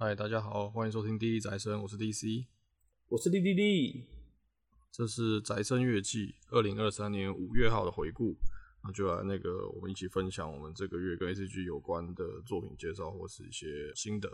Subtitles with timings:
[0.00, 2.46] 嗨，大家好，欢迎收听《第一宅生》，我是 DC，
[3.08, 4.04] 我是滴滴滴。
[4.92, 8.36] 这是宅生月季二零二三年五月号的回顾，
[8.84, 14.30] 那就来那个我们一起分享我们这个月跟 ACG 有关的作品介绍或是一些心得。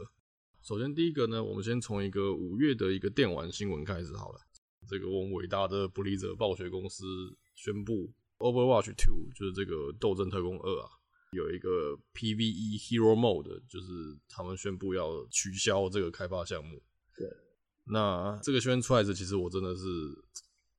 [0.60, 4.40] 首先第一个呢，我们先从一个五月的一个电玩新闻开始好了。
[4.86, 8.12] 这个我们伟大的不利者暴雪公司宣布，
[8.46, 10.90] 《Overwatch Two》就是这个《斗争特工二》啊。
[11.34, 13.86] 有一个 PVE Hero Mode，就是
[14.28, 16.82] 他们宣布要取消这个开发项目。
[17.16, 17.28] 对，
[17.84, 19.84] 那这个宣传出来时，其实我真的是，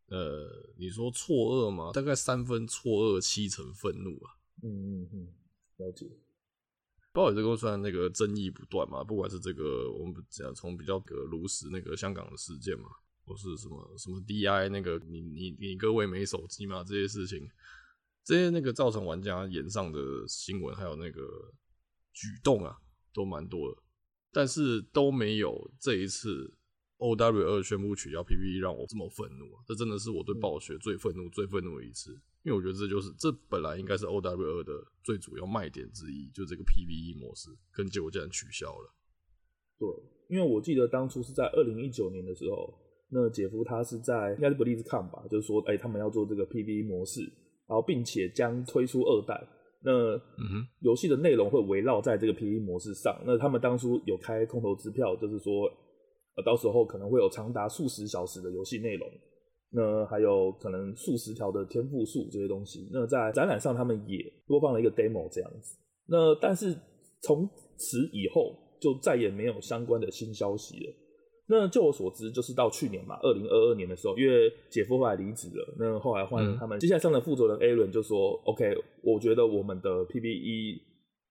[0.08, 1.92] 呃，你说错愕吗？
[1.94, 4.32] 大概三分错愕，七成愤怒啊。
[4.64, 5.34] 嗯嗯嗯，
[5.78, 6.10] 了解。
[7.14, 12.90] 暴雪这个虽然那个争议不断嘛，不管是这个我们讲从比较个如实那个香港的事件嘛，
[13.26, 17.48] 或是什么什么 DI 那个你你你各位没手机嘛这些事情。
[18.26, 21.22] 这些那个造成玩家眼上的新闻，还有那个
[22.12, 22.76] 举动啊，
[23.14, 23.78] 都蛮多的，
[24.32, 26.52] 但是都没有这一次
[26.98, 29.62] O W 二宣布取消 PVE 让我这么愤怒啊！
[29.68, 38.92] 这真的是我对暴雪最愤怒、最愤怒的一次，因为我觉得这就是这本来应该是 O W 二的最主要卖点之一，就这个 PVE 模式，跟结果竟然取消了。
[39.78, 39.88] 对，
[40.30, 42.74] 因为我记得当初是在二零一九年的时候，
[43.10, 47.32] 那姐夫他是在应该是 BlizzCon 吧，就是说，哎，他们要做这个 PVE 模式。
[47.68, 49.34] 然后，并且将推出二代，
[49.82, 49.92] 那
[50.82, 53.20] 游戏的内容会围绕在这个 PVE 模式上。
[53.26, 55.66] 那他们当初有开空头支票，就是说，
[56.36, 59.08] 呃，到时候可能会有长达数十小时的游戏内容，
[59.72, 62.90] 那还有可能数十条的天赋数这些东西。
[62.92, 65.78] 那在展览上，他们也播放了一个 demo 这样子。
[66.08, 66.76] 那但是
[67.22, 70.94] 从此以后，就再也没有相关的新消息了。
[71.48, 80.82] 那就我所知，就是到去年嘛，二零二二年的时候，因为姐夫后来离职了，那后来换他们接下来上的负责人 Aaron 就说、嗯、：“OK，我觉得我们的 PVE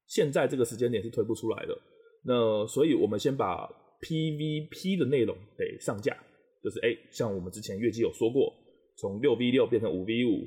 [0.06, 1.76] 现在这个时间点是推不出来的，
[2.24, 3.68] 那所以我们先把
[4.02, 6.16] PVP 的内容给上架，
[6.62, 8.54] 就是哎、欸，像我们之前月季有说过，
[8.96, 10.46] 从六 V 六变成五 V 五，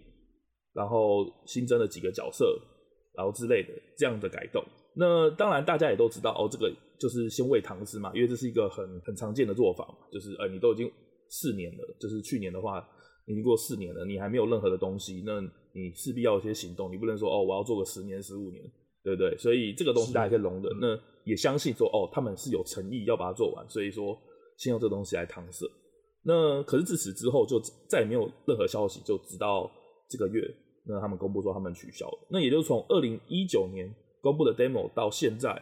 [0.74, 2.58] 然后新增了几个角色，
[3.18, 4.64] 然后之类的这样的改动。
[4.96, 10.08] 那当然大家也都知道哦，这个。”就是先喂糖吃嘛，因为这是一个很很常见的做法嘛。
[10.12, 10.92] 就是呃，你都已经
[11.30, 12.84] 四年了，就是去年的话，
[13.28, 15.40] 已经过四年了，你还没有任何的东西，那
[15.74, 18.64] 你势必要有些行动，你不能说哦，我要做个十年、十五年，
[19.04, 19.38] 对不对？
[19.38, 20.72] 所以这个东西大家可以容忍。
[20.80, 24.18] 那也相信说哦，他们是有诚意要把它做完，所以说
[24.58, 25.66] 先用这东西来搪塞。
[26.24, 29.70] 那可是自此之后就再也没有任何消息，就直到
[30.10, 30.42] 这个月，
[30.86, 32.28] 那他们公布说他们取消了。
[32.30, 35.62] 那也就是从二零一九年公布的 demo 到现在。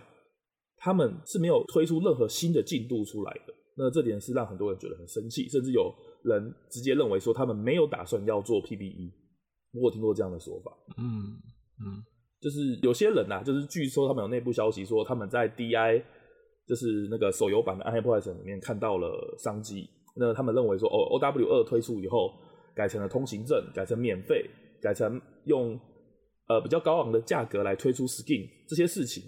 [0.78, 5.94] 他们是没有推出任何新的进度出来的，那这点是让很多人觉得很生气，甚至有
[6.24, 9.12] 人直接认为说他们没有打算要做 PVE。
[9.74, 11.36] 我有听过这样的说法，嗯
[11.84, 12.02] 嗯，
[12.40, 16.02] 就是有些人呐、啊，就是据说他们有内部消息说他们在 DI，
[16.66, 22.32] 就是那个手游版的《暗黑破坏神》里面看到了商机，那他们认为说哦，OW 二推出以后
[22.74, 24.50] 改成了通行证，改成免费，
[24.82, 25.78] 改成用
[26.48, 29.24] 呃比较高昂的价格来推出 Skin 这些事情。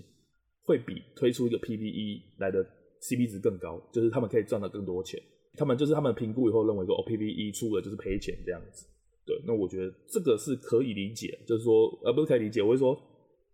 [0.68, 2.62] 会比推出一个 PVE 来的
[3.02, 5.18] CP 值更高，就是他们可以赚到更多钱。
[5.56, 8.86] 他们就是他们评估以后认为说，哦，PVE 出了就是赔钱这样子。
[9.26, 13.02] 对，那我觉得这个是可以理解，就是说，呃，不是可以理解，我是说，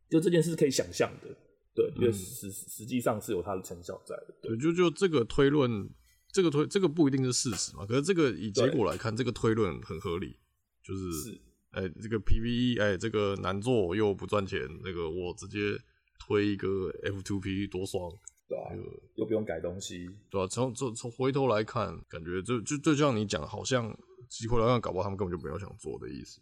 [0.10, 1.30] 就这件事可以想象的。
[1.76, 4.34] 对，因为实实际上是有它的成效在的。
[4.42, 5.88] 对，就就这个推论，
[6.32, 7.86] 这个推这个不一定是事实嘛。
[7.86, 10.36] 可是这个以结果来看，这个推论很合理，
[10.84, 11.40] 就是，
[11.72, 15.80] 哎，这个 PVE，哎，这个难做又不赚钱，那个我直接。
[16.26, 16.68] 推一个
[17.04, 18.10] F2P 多爽，
[18.48, 18.72] 对啊，
[19.16, 23.94] 又不用改东西，对啊，从从从回头来看，感觉就就就像你讲，好像
[24.30, 26.40] 机会来看，搞不好他们根本就没有想做的意思。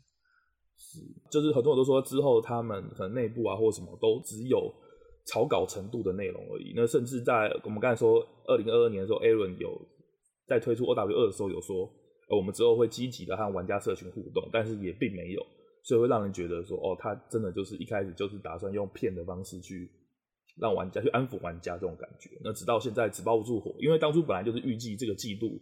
[0.77, 0.99] 是，
[1.31, 4.71] 就是很多人都说之后他们可能内部啊或什么都只有
[5.25, 6.73] 草稿程度的内容而已。
[6.75, 9.81] 那甚至在我们刚才说二零二二年的时候，Aaron 有
[10.47, 11.91] 在推出 OW 二的时候有说，
[12.29, 15.45] 呃，我们之后会积极的和玩家社群互动，但是也并没有。
[15.83, 19.89] 所以会让人觉得说，哦，他真的就是一开始就是打算用骗的方式去
[20.57, 22.29] 让玩家去安抚玩家这种感觉。
[22.43, 25.59] 那直到现在纸包不住火，因为当初本来就是预计这个季度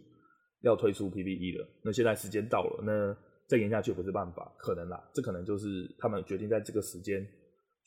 [0.62, 3.16] 要推出 PVE 的，那现在时间到了，那
[3.48, 7.26] 再延下去不是办法，可能啦，这可能就是他们决定在这个时间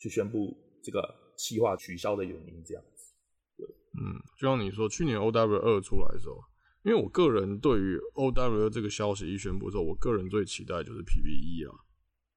[0.00, 0.52] 去宣布
[0.82, 1.02] 这个
[1.38, 3.14] 企划取消的原因这样子。
[3.56, 6.36] 对，嗯，就像你说，去年 OW 二出来的时候，
[6.82, 11.83] 因为我个人对于 OW 这个消息一宣布之后，我个人最期待就是 PVE 啊。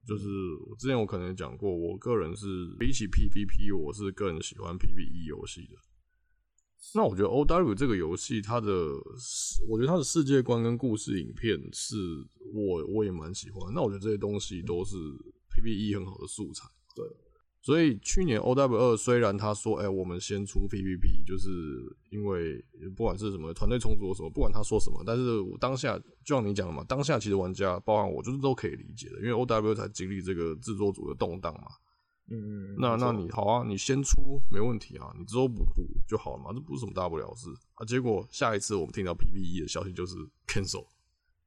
[0.07, 0.27] 就是
[0.69, 5.75] 我之前我可能也讲过，我个人是比起 PVP，我是更喜欢 PVE 游戏的。
[6.95, 8.69] 那我觉得 OW 这个游戏，它的
[9.68, 11.98] 我觉得它的世界观跟故事影片是
[12.54, 13.74] 我我也蛮喜欢。
[13.74, 16.69] 那我觉得这些东西都是 PVE 很好的素材。
[16.95, 17.06] 对，
[17.67, 21.49] 所以去年 OW 二虽然他说，哎、欸，我们先出 PVP，就是
[22.09, 22.63] 因为
[22.95, 31.67] 不管是什么团队重组什么，不管他说什么，但是我当下就像你讲的嘛，当下其实玩家包含我，就是都可以理解的，因为 OW 才经历这个制作组的动荡嘛。
[32.29, 37.83] 嗯嗯，那那你好啊，你先出没问题啊，你之后补补就好了嘛，这不是什么大不了的事啊。
[37.83, 40.15] 结果下一次我们听到 PVE 的消息就是
[40.47, 40.85] cancel，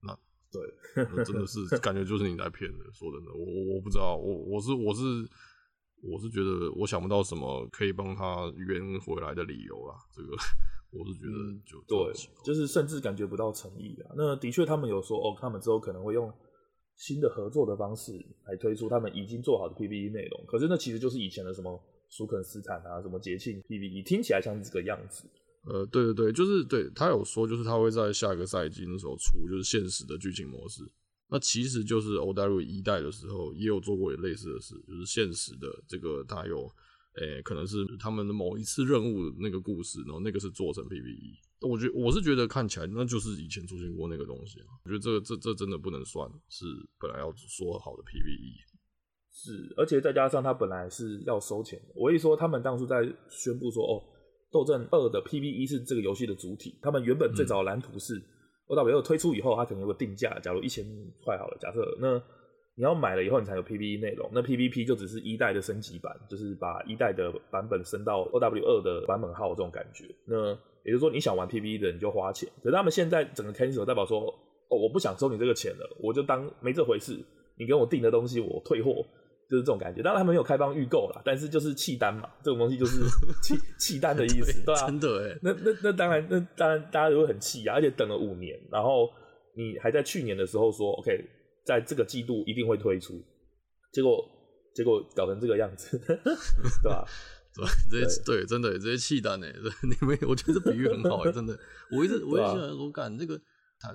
[0.02, 0.14] 那
[0.52, 0.60] 对，
[1.16, 2.78] 那真的是感觉就是你在骗人。
[2.92, 5.26] 说真的，我我我不知道，我我是我是。
[6.02, 10.32] 我是觉得我想不到什么可以帮他圆回来的理由啦，这个
[10.90, 11.32] 我是觉得
[11.64, 12.12] 就、嗯、对，
[12.44, 14.14] 就是甚至感觉不到诚意啊。
[14.16, 16.32] 那的确他们有说哦，他们之后可能会用
[16.96, 18.12] 新的合作的方式
[18.46, 25.24] 来推出他们已经做好的 PVE 内容，可是那其实就是以前的什么舒肯斯坦啊，什么节庆 PVE，听起来像是这个样子。
[25.66, 30.82] 呃，对对对，就是对他有说，就是他会在下一个赛季那时候出，就是现实的剧情模式。
[31.30, 36.66] 那其实就是 OW 一代的时候也有做过类似的事，就是现实的这个它有，
[37.20, 41.38] 诶、欸，可能是他们的某一次任务的那个故事，然后那个是做成 PVE。
[41.60, 44.66] 我觉我是觉得看起来那就是以前出现过那个东西啊。
[44.84, 46.66] 我觉得这个这这真的不能算是
[46.98, 48.66] 本来要说好的 PVE。
[49.32, 51.94] 是，而且再加上他本来是要收钱的。
[51.94, 54.02] 我一说他们当初在宣布说哦，
[54.50, 58.16] 斗阵二的 PVE 是这个游戏的主体，他们原本最早的蓝图是。
[58.18, 58.24] 嗯
[58.70, 60.84] OW 推出以后，它可能有个定价，假如一千
[61.24, 62.14] 块好了，假设那
[62.76, 64.30] 你要买了以后，你才有 PVE 内容。
[64.32, 70.04] 那 PVP 就只是一代的升级版，就是把一代的版本升到 OW 二的版本号这种感觉。
[70.24, 70.52] 那
[70.84, 72.48] 也就是说，你想玩 PVE 的，你就花钱。
[72.62, 74.20] 可是他们现在整个 cancel 代表说，
[74.68, 77.18] 哦，我不想收你这个钱了，我就当没这回事。
[77.58, 79.04] 你给我订的东西，我退货。
[79.50, 83.00] 就是这种感觉，当然他们没有开放预购啦，但是就是弃单嘛，这种东西就是
[83.42, 89.10] 弃 弃单的意思，对，对啊，真的哎，那那那当然，那当然大家都会很气啊，而且等了五年，然后
[89.56, 91.10] 你还在去年的时候说，OK，
[91.66, 93.20] 在这个季度一定会推出，
[93.92, 94.24] 结果
[94.72, 97.04] 结果搞成这个样子， 对吧？
[97.90, 101.58] 对，这些对，真的这些弃单哎，你们我觉得这比喻很好哎，真的，
[101.90, 103.40] 我一直我也想我感这个。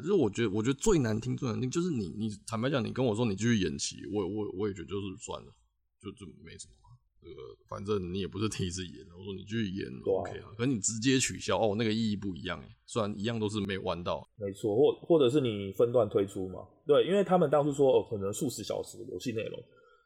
[0.01, 5.53] 就是我觉得，我觉得最难听最难听就是你，你坦白讲，你跟我说你继续延期，我我我也觉得就是算了，
[6.01, 6.97] 就就没什么嘛。
[7.21, 19.59] 这个反正你也不是第一次演，我说你继续演 OK 啊，可是你直接取消哦，那个意义不一样哎，虽然一样都是没玩到，没错，或或者是你分段推出嘛，对，因为他们当初说哦，可能数十小时的游戏内容，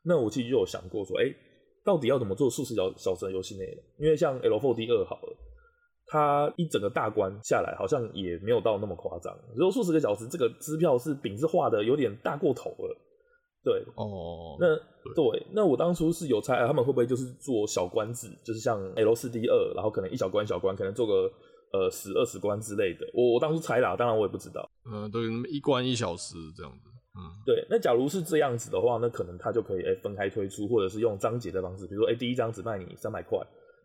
[0.04, 1.26] 那我其实就有想过说，哎，
[1.86, 3.84] 到底要怎么做数十小小时的游戏内容？
[4.00, 5.38] 因为像 L4D2 好了。
[6.12, 9.32] 它一整个大关下来，好像也没有到那么夸张。
[9.56, 12.98] 如果数十个小时，这个支票是饼是画的有点大过头了。
[13.64, 21.30] 对，哦，那对，对，那我当初是有猜他们会不会就是做小关制，就是像 L 四 D 二然后可能一小关小关，可能做个
[21.74, 23.06] 呃十二十关之类的。
[23.14, 24.68] 我我当初猜啦，当然我也不知道。
[24.92, 25.22] 嗯，对，
[25.52, 26.90] 一关一小时这样子。
[27.20, 27.68] 嗯，对。
[27.70, 33.38] 那假如是这样子的话，那可能他就可以哎分开推出，或者是用章节的方式，比如说哎第一章只卖你三百块。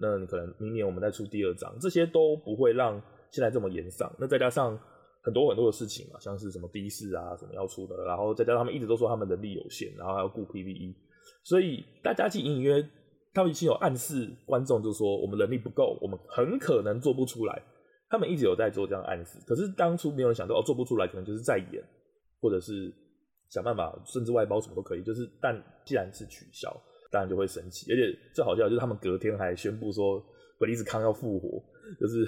[0.05, 4.13] 那你可能明年我们再出第二章，这些都不会让现在这么严上。
[4.19, 4.79] 那再加上
[5.23, 10.95] 很多很多的事情嘛，像是什么的士啊，什么要出的，然后再加上他们一直都说他们能力有限，然后还要顾 PVE，
[11.43, 12.87] 所以大家其实隐隐约
[13.33, 17.63] 他们已经有暗示观众，就是说我们能力不够，我们很可能做不出来。
[18.11, 21.83] 他们一直有在做这样暗示，可是当初没有人想到哦，做不出来，可能就是在演，
[22.41, 22.93] 或者是
[23.49, 25.03] 想办法，甚至外包什么都可以。
[25.03, 26.71] 就是但既然是取消。
[27.15, 30.21] 当然就会生气，而且最好笑的就是他们隔天还宣布说
[30.59, 31.63] 贝利兹康要复活，
[32.01, 32.27] 就是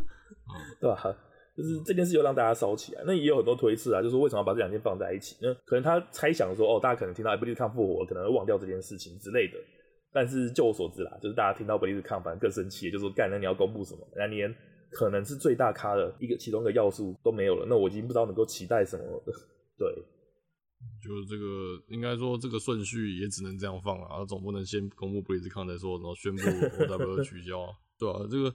[0.80, 1.16] 对吧？
[1.54, 3.02] 就是这件事又让大家烧起来。
[3.04, 5.36] 那也有很多推测啊，就是说为什么要把这两件放在一起？
[5.42, 9.58] 那可能他猜想说，哦，大家可能听到贝利兹康复活，可能会忘掉这件事情之类的。
[10.10, 14.00] 但是就我所知啦，就是大家听到贝利兹康反而更生气，就是说干，那你要公布什么？
[14.16, 14.54] 那连
[14.92, 19.22] 可能是最大咖的一个其中一个要素都没有了，那我已经不知道能够期待什么了。
[19.76, 19.86] 对。
[21.02, 27.66] 就是这个，应该说这个顺序也只能这样放啊，总不能先公布 BlizzCon 再说，然后宣布 OW 取消，
[27.98, 28.48] 对啊，这个，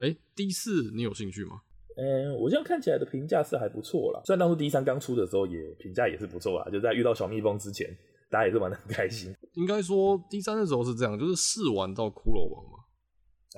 [0.00, 1.62] 哎、欸，D4 你有兴趣吗？
[1.96, 4.20] 嗯、欸，我这样看起来的评价是还不错啦。
[4.24, 7.88] 虽然当初第三刚出的时候也评价也是不错啦，就在遇到小蜜蜂之前，
[8.30, 9.34] 大家也是玩的很开心。
[9.54, 12.78] 应该说第三的时候是这样，就是试玩到骷髅王嘛，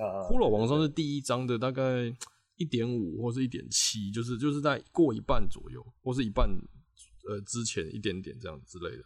[0.03, 2.11] 啊，骷髅王算是第一章的大概
[2.55, 6.49] 一点五或是一点七，就是就是在过一半左右，或是一半。
[7.27, 9.03] 呃，之前一点点这样之类的，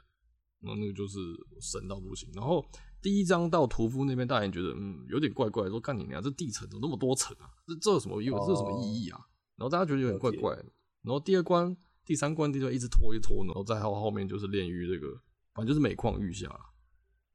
[0.59, 1.19] 那那个就是
[1.61, 2.29] 神到不行。
[2.33, 2.65] 然后
[3.01, 7.49] 第一章到屠夫那边，大家也觉得嗯有点怪怪，说干你娘，这地层怎么那么多层啊？
[7.67, 8.25] 这这有什么意？
[8.25, 9.19] 这有什么意义啊？
[9.55, 10.65] 然后大家觉得有点怪怪的。
[11.03, 15.13] 然后第二关、第三关、第四关一直拖一拖，然后再后后面就是炼狱这个，
[15.53, 16.49] 反正就是每况愈下。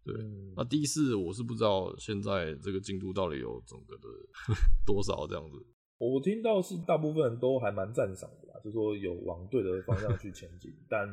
[0.05, 4.09] 对，嗯、那第四我是不知道现在这个进度到底有整个的
[4.85, 5.65] 多少这样子。
[6.11, 11.06] 我听到是大部分人都还蛮赞赏的啦，就是说有往对的方向去前进， 但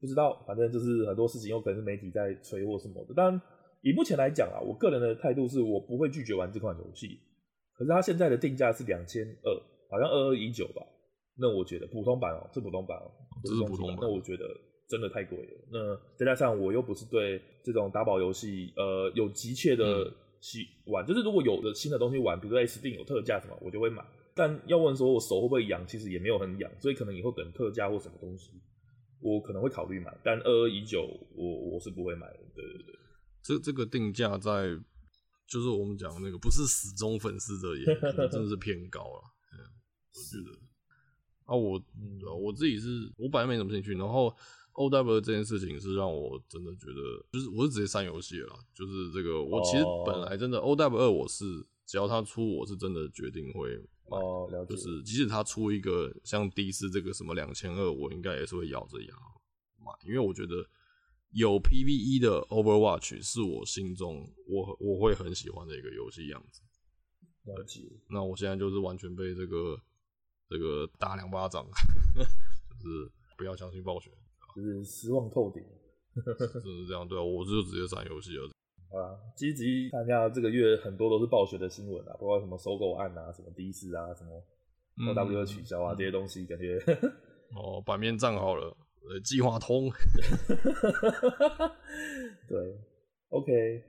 [0.00, 3.14] 不知道，反正就是很多事情有可能是媒体在吹或什么的。
[3.16, 3.40] 但
[3.82, 7.18] 以目前来讲啊，我个人的态度是我不会拒绝玩这款游戏。
[7.76, 9.50] 可是它现在的定价是两千二，
[9.90, 10.82] 好像二二一九吧。
[11.36, 13.10] 那我觉得普通版哦、喔，是普通版哦、喔，
[13.42, 13.98] 这是普通版。
[14.00, 14.44] 那我觉得
[14.88, 15.50] 真的太贵了。
[15.72, 20.08] 那再加上我又不是对这种打宝游戏呃有急切的
[20.86, 24.04] 玩，就是如果有的新的东西玩，比如说 Steam 有特价什么，我就会买。
[24.34, 28.50] 但要问说我手会不会痒，其实也没有很痒，所以可能以后等特价或什么东西，
[29.20, 30.16] 我可能会考虑买。
[30.24, 31.02] 但二二一九，
[31.34, 32.38] 我我是不会买的。
[32.54, 32.94] 对对对，
[33.42, 34.78] 这这个定价在。
[35.46, 39.20] 就是我们讲那个，不是死忠粉丝的眼，真的是偏高了。
[39.52, 39.60] 嗯，
[40.14, 40.58] 我觉得
[41.44, 43.92] 啊，我嗯，我自己是，我本来没什么兴趣。
[43.92, 44.34] 然后
[44.74, 48.58] OW 这件事情是让我真的觉得，就是我是直接删游戏了。
[48.74, 51.44] 就是这个，我其实本来真的 OW 二，我是
[51.86, 53.76] 只要他出，我是真的决定会
[54.10, 54.18] 买。
[54.18, 54.74] 哦，了解。
[54.74, 59.14] 就是即使他出一个像迪斯这个什么两千二，我应该也是会咬着牙
[59.78, 60.64] 买，因为我觉得。
[61.36, 66.62] 有 PVE 的 Overwatch 是我心中我我会很喜欢的一个游戏样子。
[67.42, 67.90] 了解。
[68.08, 69.76] 那我现在就是完全被这个
[70.48, 71.66] 这个打两巴掌，
[72.80, 74.12] 就是不要相信暴雪，
[74.54, 75.62] 就是失望透顶。
[76.14, 78.48] 就是这样，对啊，我就直接删游戏了。
[78.88, 84.40] 好啦，积极看一下这个月很多都是暴雪的新闻啊，包括什么收购案啊，什么的士啊，什么
[85.12, 86.78] OW 取消啊、嗯、这些东西，感觉
[87.56, 88.76] 哦，版面站好了。
[89.06, 89.90] 呃，计划通，
[92.48, 92.56] 对
[93.28, 93.82] ，OK，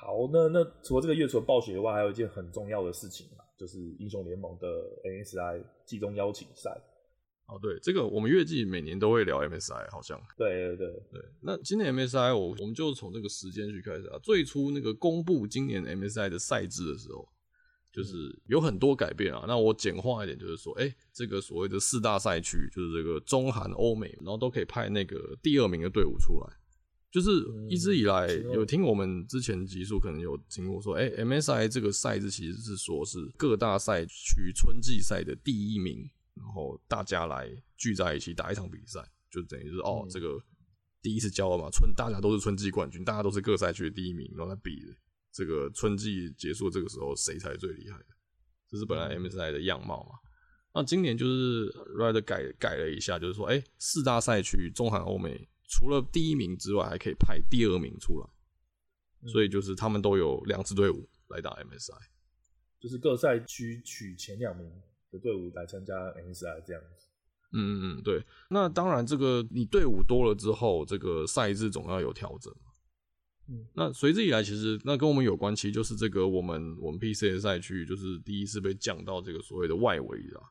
[0.00, 4.68] 好，那那除了这个月除了暴雪以外，还有一件很重要的事情啊，就是英雄联盟的
[5.02, 6.70] MSI 季中邀请赛。
[7.46, 10.20] 哦，对，这个我们月季每年都会聊 MSI，好像。
[10.36, 17.28] 对对对对，那今年 MSI 我我们就从这个时间去开始啊，最初那个公布今年 MSI 的赛制的时候。
[17.92, 26.56] 就是有很多改变啊，那我简化一点，就是说，哎、欸，这个所谓的四大赛区，就是这个中韩欧美，然后都可以派那个第二名的队伍出来。
[27.12, 27.30] 就是
[27.68, 36.08] 一直以来有听我们之前集数，可能有听过说，哎、欸，MSI 这个赛制其实是说是各大赛区春季赛的第一名，然
[36.54, 40.40] 后大家来聚在一起打一场比赛，就等于是哦，这个
[41.02, 44.94] 第一次交了嘛，春大家都是春季冠军，大家都是各赛区的第一名，然后来比。
[45.36, 48.06] 这个春季结束这个时候，谁才最厉害的？
[48.68, 50.10] 这是本来 MSI 的样貌嘛。
[50.72, 51.68] 那今年就是
[51.98, 58.28] Riot 改改了一下，就是说，哎，四大赛区中韩欧美除了第一名之外，还可以派第二名出来。
[59.28, 61.98] 所以就是他们都有两支队伍来打 MSI，
[62.78, 64.70] 就是各赛区取前两名
[65.14, 67.06] 的队伍来参加 MSI 这样子。
[67.52, 68.20] 嗯嗯嗯，对。
[68.50, 72.52] 那当然，这个你队伍多了之后，这个赛制总要有调整。
[73.46, 80.42] 嗯，那随之以来，其实那跟我们有关，其实就是这个我们我们 PC 的赛区，就是第一次被降到这个所谓的外围的，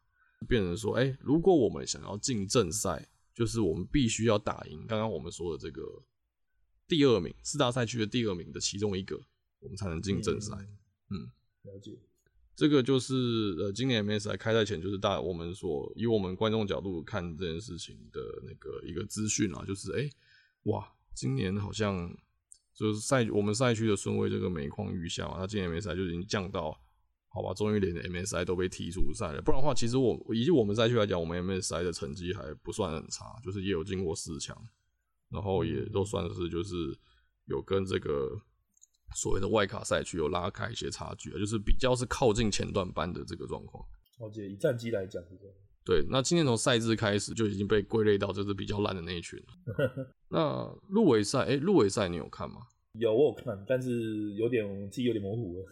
[0.48, 5.82] 变成说，哎、欸，如果我们想要进正赛，就是我们必须要打赢刚刚我们说的这个
[6.88, 9.20] 第二名四大赛区的第二名的其中一个，
[9.60, 10.55] 我们才能进正赛。
[11.10, 11.27] 嗯，
[11.63, 11.98] 了解。
[12.56, 13.14] 这个就是
[13.60, 20.10] 呃，今年 MSI 开赛前，就是大我们所以我们观众角度看这件事情的那个一个资讯啊，就是哎、
[20.64, 22.16] 哇，今年好像。
[22.76, 26.76] 就是赛我们赛区的顺位这个每况愈下嘛，他今年 MSI 就已经降到，
[27.28, 29.40] 好吧，终于连 MSI 都被踢出赛了。
[29.44, 34.60] 不然的话，其实我以及我们赛区来讲，我们 MSI 的成绩还不算很差，就是也有进过四强，
[35.30, 36.98] 然后也都算是就是
[37.46, 38.42] 有跟这个
[39.15, 43.84] 所谓的外卡赛区有拉开一些差距啊，就是比较是靠近前段班的这个状况。
[44.17, 45.55] 好，姐以战绩来讲是这样。
[45.86, 50.08] 对，那今年从赛制开始就已经被归类到就是比较烂的那一群了。
[50.29, 52.62] 那入围赛，哎，入围赛你有看吗？
[53.00, 55.65] 有，我有看，但是有点记忆有点模糊了。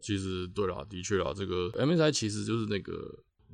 [0.00, 2.94] 其实对啦，的确啦，这个 MSI 其实就是那个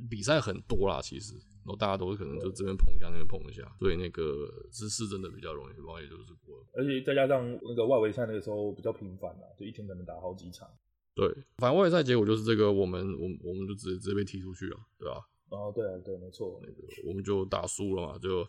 [0.09, 1.35] 比赛很多啦，其实，
[1.65, 6.67] 然后大家都可能就这边碰一下，那边碰一下，所以那个姿势真的比较容易，然后也就是过了。
[6.75, 10.69] 而且再加上那个外围赛那个时候比较频繁啊，就一天可能打好几场。
[11.15, 15.21] 对，反正外围赛结果就是这个，我们我我们就直接直接被踢出去了，对吧？
[15.51, 16.75] 哦，对啊，对，没错，那个
[17.05, 18.47] 我们就打输了嘛，就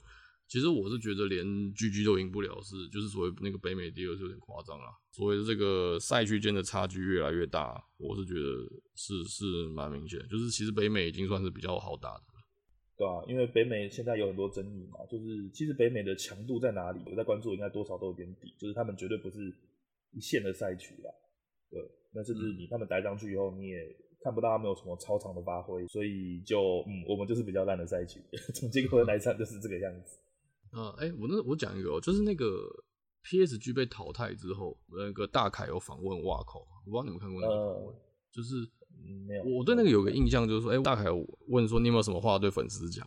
[0.48, 4.86] 其实我是觉得连 GG 都赢不了，是就是所谓那个北美第二是有点夸张啦。
[5.12, 12.24] 所谓的这个赛区间的差距越来越大，我是觉得是是蛮明显，就是其实北美已经算是比较好打的
[13.06, 19.40] 了，对啊，因为北美现在有很多争议嘛，就是其实北美的强度在哪里，我在关注应该多少都有点底，就是他们绝对不是
[20.12, 21.12] 一线的赛区啦，
[21.70, 21.82] 对，
[22.14, 23.78] 那甚至你他们待上去以后，你也。
[24.24, 28.22] 看不到他们有什么超常的发挥，所以就嗯，我们就是比较烂的赛区。
[28.54, 30.20] 从结果来看，就是这个样子。
[30.78, 32.46] 嗯， 哎、欸，我那我讲一个，就是那个
[33.24, 37.96] PSG 被淘汰之后，那个大凯有访问哇口，我不知道你们看过那个访问，呃、
[38.32, 38.56] 就是、
[39.28, 39.44] 没有。
[39.44, 43.06] 我对那个有个印象，就是说，哎、欸，大凯有问说，你有没有什么话对粉丝讲？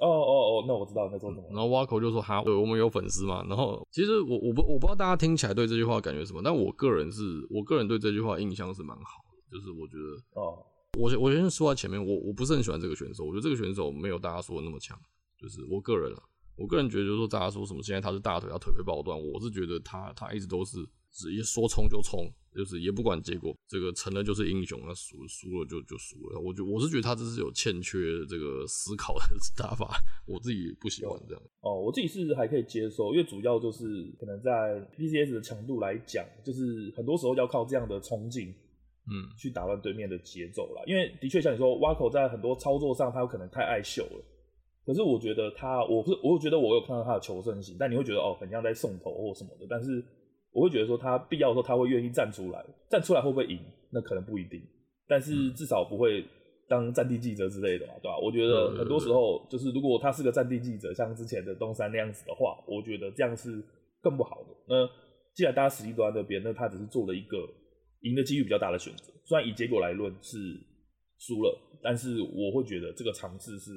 [0.00, 1.48] 哦哦哦，哦，那我知道你在说什么。
[1.50, 3.44] 然后 Wako 就说哈，对，我们有粉丝嘛。
[3.48, 10.64] 然后其实我我不我不知道大家听起来对这句话感觉什么，但我个人是我个人对这句话印象是蛮好的，就是我觉得哦，
[10.96, 14.96] 我我先说在前面，我我不是很喜欢这个选手，我觉得这个选手没有大家说的那么强，
[15.36, 16.22] 就是我个人啊，
[16.56, 20.78] 我个人觉得就是说大家说什么现在他是大腿，他腿被爆断，我是觉得他他一直都是。
[21.10, 26.40] 直接说冲就冲，就是也不管结果，这个成了就是英雄，那输输了就就输了。
[26.40, 27.98] 我觉我是觉得他这是有欠缺
[28.28, 29.24] 这个思考的
[29.56, 31.42] 打法，我自己不喜欢这样。
[31.60, 34.50] 哦，我自己是还可以接受，因为主要就是可能在
[34.96, 38.54] PCS 的强度来讲，就是很多时候要靠这样的冲劲，
[39.10, 40.82] 嗯，去打乱对面的节奏啦。
[40.86, 44.24] 因为的确像你说，Wako 在很多操作上他有可能太爱秀了，
[44.84, 50.04] 可是我觉得他，我是我觉得我有看到他的求胜心，但你会觉得哦，很像在送头或什么的，但是。
[50.52, 53.58] 我会觉得说他必要的时候他会愿意站出来，站出来会不会赢？
[53.90, 54.60] 那可能不一定，
[55.06, 56.24] 但是至少不会
[56.68, 58.18] 当战地记者之类的嘛，对吧？
[58.18, 63.62] 我觉得很多时候就是如果他是个战地记者，像之前的东山那样子的话，我觉得这样是
[64.02, 64.48] 更不好的。
[64.68, 64.86] 那
[65.34, 67.38] 既然大家实力都在那边，那他只是做了一个
[68.02, 69.12] 赢的几率比较大的选择。
[69.24, 70.36] 虽然以结果来论是
[71.18, 73.70] 输了，但是我会觉得这个尝试是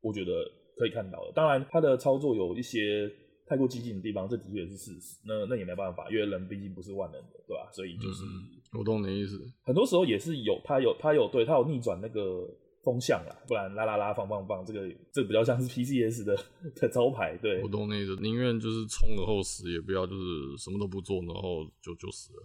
[0.00, 0.32] 我觉得
[0.76, 1.32] 可以看到的。
[1.34, 3.10] 当然他的操作有一些。
[3.52, 5.18] 太过激进的地方，这的确是事实。
[5.26, 7.68] 那那也没办法，因为人毕竟不是万能的，对吧？
[7.70, 9.38] 所以就是，嗯、我懂你的意思。
[9.62, 12.48] 很多时候也是有他有他有对他有逆转那个
[12.82, 16.34] 风向啦，不然啦啦啦放放放，这个这个比较像是 PCS 的
[16.80, 17.36] 的招牌。
[17.42, 22.42] 对，我懂你的意思，宁愿就是冲了后死，也不要就是什么都不做，然后就就死了。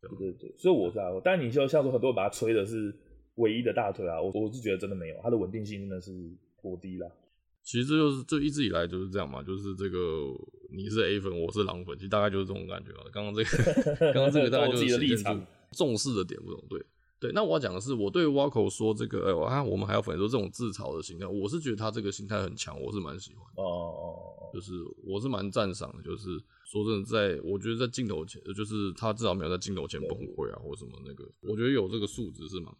[0.00, 2.90] 对对对，所以我是啊，但你就像说很多人把它吹的是
[3.34, 6.10] 唯一的大腿啊，我我是觉得真的没有，它的稳定性真的是
[6.56, 7.06] 过低了。
[7.62, 9.98] 其实这就是就一直以来就是这样嘛，就是这个
[10.72, 13.04] 你是 A 粉，我是狼粉，其实大概就是这种感觉嘛。
[13.12, 15.40] 刚刚这个，刚刚这个大概就是体现出
[15.72, 16.64] 重视的点不同。
[16.68, 16.84] 对
[17.20, 23.44] 对，那我要讲的是，我对 Wako 说这个，哎，我看我们还有粉丝说这种自嘲的心态，我是觉得他这个心态很强，我是蛮喜欢。
[23.56, 24.04] 哦哦
[24.40, 24.72] 哦，就是
[25.04, 32.74] 我是蛮赞赏的，就是说真的，在我觉得在镜头前，就是他至少没有在镜头前崩溃啊，或什么那个，我觉得有这个素质是蛮。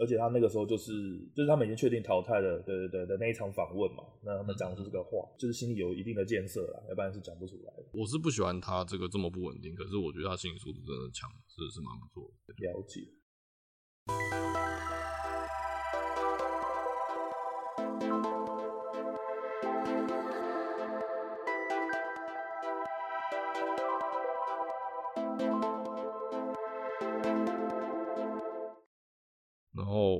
[0.00, 0.92] 而且他那个时候就是，
[1.34, 7.84] 就是他们已经确定淘汰了，对对对的那一场访问嘛，那他们讲出这个话，就是心里有一定的建设了，要不然是讲不出来的。
[7.92, 12.54] 我是不喜欢他这个这么不稳定，可是我觉得他心理素质真的强，是是蛮不错的。
[12.66, 13.00] 了解。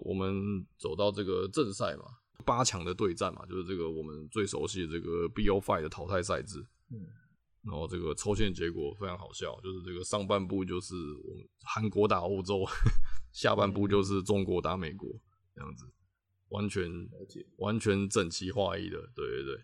[0.04, 2.04] 我们走到这个正赛嘛，
[2.44, 6.64] 八强的对战嘛，就是这个我们最熟悉的这个 BO Five 的淘汰赛制。
[6.90, 7.06] 嗯，
[7.62, 12.64] 然后这个抽签结果非常好笑，就是这个上半部就是我们韩国打欧洲，
[13.32, 15.08] 下半部就是中国打美国，
[15.54, 15.86] 这样子，
[16.48, 16.90] 完全
[17.56, 19.60] 完全整齐划一的，对对对。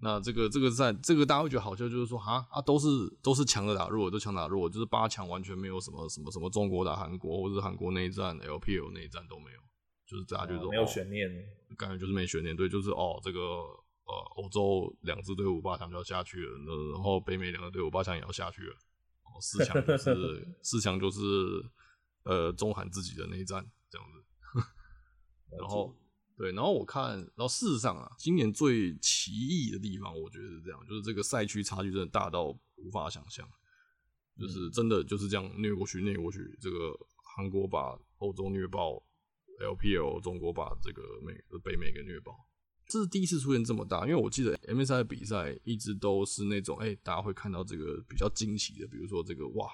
[0.00, 2.86] 那这个这个在，这个大家会觉得好笑，就是说啊啊，都是
[3.20, 9.58] 都是强的打弱，都强打弱，就是八强完全没有什么什么什么中国打韩国，或者是韩国内战、LPL 内战都没有，
[10.06, 11.28] 就是大家就是说、哦、没有悬念，
[11.76, 18.74] 感觉就是没悬念，对，就是哦这个呃欧洲两支队伍八强就要下去了，那然后北美两个队伍八强也要下去了，
[19.24, 21.20] 哦四强就是 四强就是
[22.22, 24.22] 呃中韩自己的内战这样子，
[25.58, 25.92] 然后。
[26.38, 32.44] 对，然后我看，然后事实上啊，今年最奇异的地方，我觉得是这样，就是这个赛区差距真的大到
[32.76, 33.44] 无法想象，
[34.38, 39.02] 就是真的就是这样虐过去，虐过去，这个韩国把欧洲虐爆
[39.58, 42.46] ，LPL 中国把这个美北美给虐爆，
[42.86, 49.68] 这是第一次出现这么大，因为我记得 MSI 的比赛一直都是那种，哎，大家会看到这个比较惊奇的，比如说这个哇。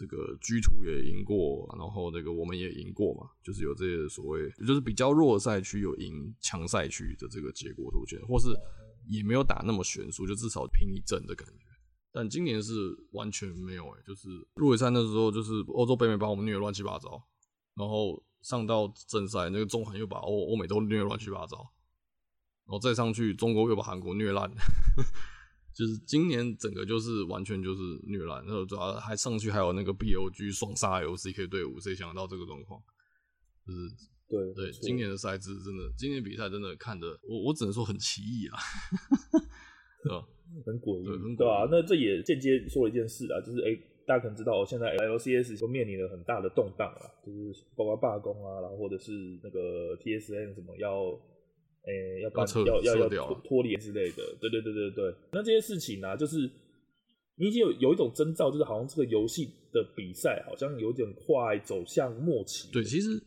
[0.00, 8.48] 这个 G2 也赢过，然后那个我们也赢过嘛，就是有这些所谓，就是比较弱赛区有赢强赛区的这个结果出现，或是
[9.06, 11.66] 也没有打那么悬殊，就至少拼一阵的感觉。
[12.10, 12.72] 但今年是
[13.12, 17.22] 完全没有哎，就是入围赛那时候，就是欧洲北美把我们虐乱七八糟，
[17.74, 21.58] 然后上到正赛，那个中韩又把欧欧美都虐乱七八糟，
[22.64, 24.50] 然后再上去中国又把韩国虐烂。
[25.72, 32.82] 就是今年整个就是完全就是虐烂，然后主要还上去还有那个 BOG 双杀 LCK 队伍，谁想到这个状况？
[33.66, 33.78] 就是
[34.28, 38.58] 对对，今年的赛制真的，今年比赛真的看的，我我只能说很奇异啊，
[40.02, 40.26] 对吧？
[40.66, 41.68] 很诡异，对啊？
[41.70, 51.16] 那这也间接说了一件事啊，就是哎、欸，大家可能知道，现在 LCS 都面临了很大的动荡啊，就是包括罢工啊，然后或者是那个 TSM 什么要。
[51.86, 55.14] 诶、欸，要办要要要脱脱离之类的，对对对对对。
[55.32, 56.38] 那这些事情呢、啊，就是
[57.36, 62.70] 你已经有有一种征兆，就是好像这个游戏的比赛好像有点快走向末期。
[62.70, 63.18] 对，其实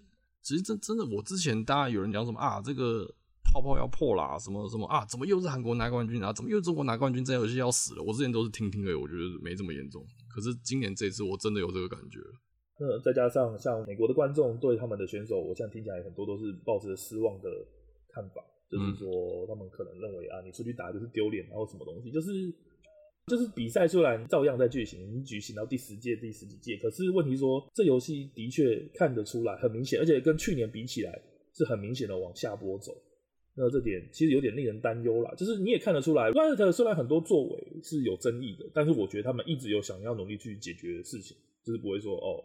[0.42, 3.06] 其实真真的，我之前大家有人讲什么啊，这个
[3.52, 6.32] 泡泡要破啦，什么什么啊，怎么又是韩国拿冠军啊？
[6.32, 7.24] 怎么又是中国拿冠军？
[7.26, 8.04] 这游戏要死了！
[8.04, 10.06] 我之前都是听听而已，我觉得没这么严重。
[10.34, 12.20] 可是今年这次我真的有这个感觉。
[12.80, 17.50] 那再加上像美国的观众对他们的选手，我现在听起来很多都是抱着失望的
[18.14, 22.30] 看法，就是说他们可能认为啊，你出去打就是丢脸，然后什么东西，就是
[23.26, 31.22] 就是比赛虽然照样在举行，已经举行到第十届、第十几届，可是问题说这游戏的确看得出来很明显，而且跟去年比起来
[31.54, 32.94] 是很明显的往下坡走。
[33.56, 42.44] 那这点其实有点令人担忧啦，就是你也看得出来，Riot 虽然很多作为是有争议的，但是我觉得他们一直有想要努力去解决的事情，就是不会说哦。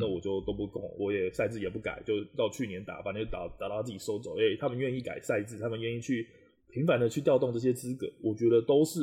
[0.00, 4.38] 那我就都不攻，我也赛制也不改，就到去年打，反正就打打到他自己收走。
[4.38, 6.24] 哎、欸，他们愿意改赛制，他们愿意去
[6.70, 9.00] 频繁的去调动这些资格，我觉得都是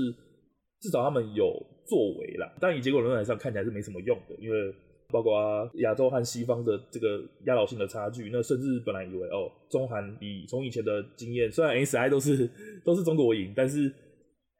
[0.79, 1.51] 至少他们有
[1.85, 2.49] 作为啦。
[2.61, 4.73] 但以结果论来上，看起来是没什么用的，因为
[5.11, 12.49] 包括亚洲和西方的这个压倒性的差距，那甚至本来以为哦，中韩以从以前的经验，虽然 SI 都是
[12.85, 13.89] 都是中国赢，但是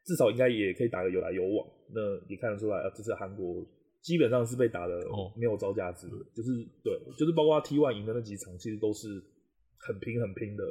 [0.04, 1.66] 至少应该也可以打个有来有往。
[1.96, 3.66] 那也看得出来啊，这是韩国。
[4.02, 4.96] 基本上是被打的
[5.36, 6.52] 没有招架之力，就是
[6.84, 9.08] 对，就是包括 T one 赢的那几场，其实都是
[9.78, 10.64] 很拼很拼的，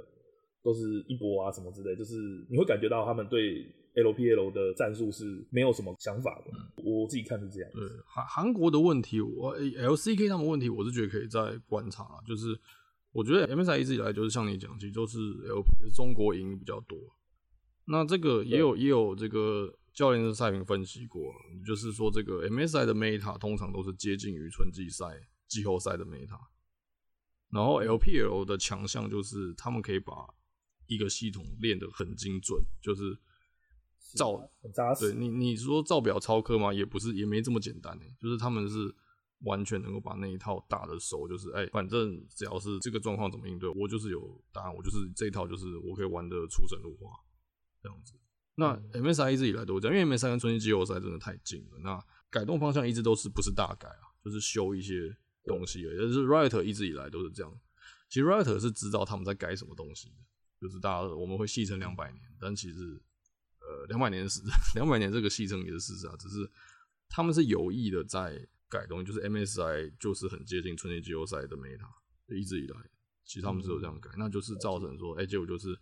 [0.63, 2.17] 都是一波啊什么之类，就是
[2.49, 6.51] 你会感觉到他们对 LPL 的战术是没有什么想法的。
[6.53, 7.71] 嗯、我自己看是这样。
[7.75, 12.17] 对，韩韩国的问题，我 LCK 他们问题，我是觉得可以再观察啊。
[12.27, 12.59] 就是
[13.13, 15.63] 我觉得 MSI 一直以来就是像你讲，其实都是 L
[15.95, 16.99] 中国赢比较多。
[17.87, 19.75] 那这个也有也有这个。
[19.99, 21.35] 教练的赛评分析过，
[21.67, 25.07] 就是说这个 MSI 的 meta 通常都是接近于春季赛、
[25.49, 26.39] 季后赛的 meta，
[27.51, 30.13] 然后 LPL 的强项就是他们可以把
[30.87, 33.19] 一个系统练得很精准，就是
[34.15, 35.11] 照很扎实。
[35.11, 36.73] 对你你说照表超科吗？
[36.73, 38.95] 也不是，也没这么简单，就是他们是
[39.41, 47.11] 完全能够把那一套打的熟，就是哎、欸，反正只要是这个状况怎么应对，我就是有答案，我就是这一套，就是我可以玩的出神入化
[47.83, 48.13] 这样子。
[48.61, 51.79] 那 MSI 一直以来都这样，因为 MSI 跟春季季后赛真的太近了。
[51.79, 55.97] 那改动方向一直都是不是大改啊，就是修一些东西而已。
[55.97, 57.61] 但是 Riot 一直以来都是这样。
[58.09, 60.17] 其实 Riot 是知道他们在改什么东西的，
[60.61, 63.01] 就是大家我们会戏称两百年，但其实
[63.61, 64.41] 呃两百年是
[64.75, 66.51] 两百年这个戏称也是事实啊，只是
[67.09, 71.89] 他们是有意的在改东西，就是 MSI 就是很接近春季季后赛的 meta，
[72.37, 72.77] 一直以来
[73.25, 75.79] 其实他们是有这样改，那就是造成说，哎、欸，结果就是。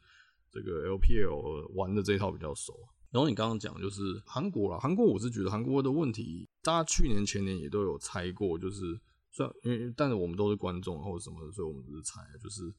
[0.53, 2.73] 这个 LPL 玩的这一套比较熟，
[3.11, 12.73] 然后你刚刚讲就是韩国啦，韩国我是觉得韩国的问题，大家去年前年也都有猜过，就是虽然因为但是我们都是观众或者什么的，所以我们只是猜，就是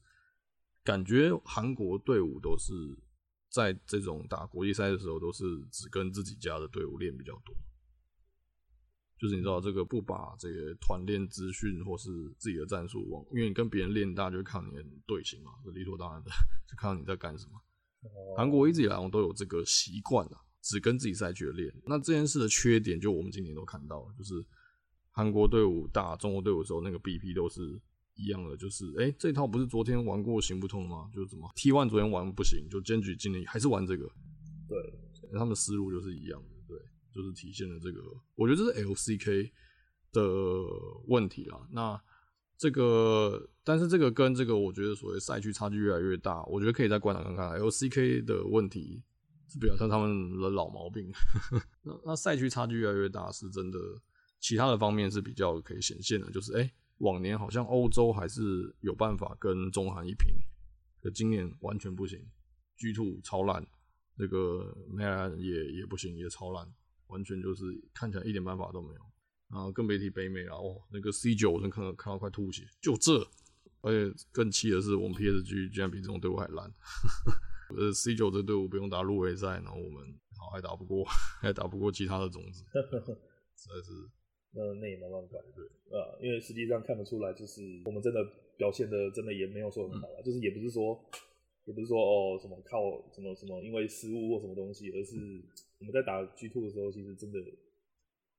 [0.82, 2.72] 感觉韩国队伍都是
[3.50, 7.54] 在这种打国际赛的时候，都是只跟自己家的队伍练比较多。
[9.18, 16.30] 就是你知道这个不把这个团练资讯或是自己的战术往，因为你跟别人练，大家就会看你的队形嘛，这理所当然的，
[16.68, 17.52] 就看到你在干什么。
[18.36, 21.68] 韩国一直以来我都有这个习惯啊，只跟自己赛区练。
[21.84, 24.34] 那这件事的缺点，就我们今年都看到了，就是
[25.10, 27.60] 韩国队伍打中国队伍的时候，那个 BP 都是
[28.14, 31.10] 一样的，就是哎、欸，这套不是昨天玩过行不通吗？
[31.12, 34.08] 就是怎么 T one 昨天玩不行，就坚决今年还是玩这个。
[34.68, 34.78] 对，
[35.32, 36.57] 他们的思路就是一样的。
[37.18, 38.00] 就是体现了这个，
[38.36, 39.50] 我觉得这是 LCK
[40.12, 40.22] 的
[41.08, 41.66] 问题啦。
[41.72, 42.00] 那
[42.56, 49.02] 这个，但是这个跟这个，我觉得所谓赛区差距越来越大，我觉得可以再观察看看 LCK 的问题
[49.48, 51.10] 是比较像他们的老毛病。
[51.82, 53.78] 那那赛区差距越来越大，是真的，
[54.38, 60.32] 其他的方面是比较可以显现的，就是哎、往年好像欧洲还是有办法跟中韩一拼，
[61.02, 62.24] 可今年完全不行
[62.76, 63.66] ，G Two 超烂，
[64.16, 66.72] 那个 MEL 也也不行，也超烂。
[67.08, 69.00] 完全就是看起来一点办法都没有，
[69.50, 70.80] 然后更别提北美了哦。
[70.90, 73.26] 那个 C 九我真看到看到快吐血，就这，
[73.80, 76.72] 而且更气的是我们 PSG 居然比这种队伍还烂。
[77.76, 80.02] 呃，C 九这队伍不用打入围赛，然后我们
[80.38, 81.04] 好还打不过，
[81.40, 82.64] 还打不过其他的种子，
[83.54, 84.08] 实在是，
[84.52, 88.24] 那那也没办法，对啊，因为实际上看得出来，就是我们真的
[88.56, 90.98] 表现的真的也没有说很好啊，就是也不是说。
[91.68, 92.80] 也不是说哦什么靠
[93.12, 95.14] 什么什么因为失误或什么东西，而是
[95.78, 97.38] 我们在打 G Two 的时候，其实真的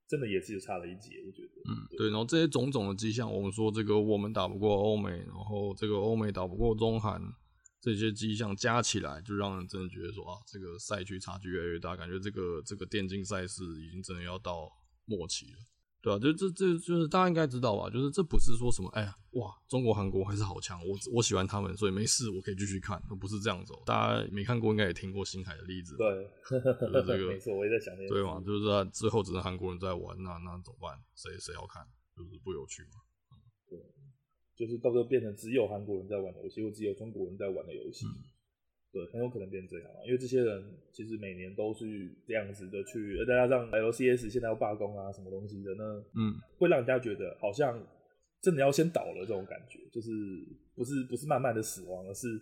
[0.07, 1.61] 真的也是有差了一截，我觉得。
[1.69, 2.09] 嗯，对。
[2.09, 7.21] 然后这些种种的迹象，我们说这个我们打不过欧美，然后这个欧美打不过中韩，
[7.79, 14.67] 这些迹象加起来，就让人真的觉得说啊，这个赛区差距越来越大，感觉这个这个电竞赛事已经真的要到
[15.05, 15.59] 末期了。
[16.01, 17.89] 对啊，就这这就是大家应该知道吧？
[17.89, 23.73] 就是这不是说什么，哎呀，哇，中国韩国还是好强，我我喜欢他们，所以没事，我可以继续看，都不是这样子。
[23.85, 25.97] 大家没看过，应该也听过星海的例子。
[25.97, 26.07] 对，
[26.49, 26.63] 就是
[27.05, 28.09] 这个 没错，我也在想那个。
[28.09, 30.97] 对嘛，就是说最后只能韩国人在玩，那那怎么办？
[31.15, 31.85] 谁谁要看？
[32.15, 33.03] 就是不有趣嘛。
[33.69, 33.77] 对，
[34.55, 38.05] 就是到时候变成只有韩国人在玩的游戏，或只有中国人在玩的游戏。
[38.91, 46.04] 对，很有可能变这样啊，因为这些人其实每年都是这样子的去，再加上 LCS 现在要罢工啊，什么东西的呢？
[46.15, 47.80] 嗯，会让人家觉得好像
[48.41, 50.10] 真的要先倒了这种感觉，就是
[50.75, 52.41] 不是不是慢慢的死亡，而是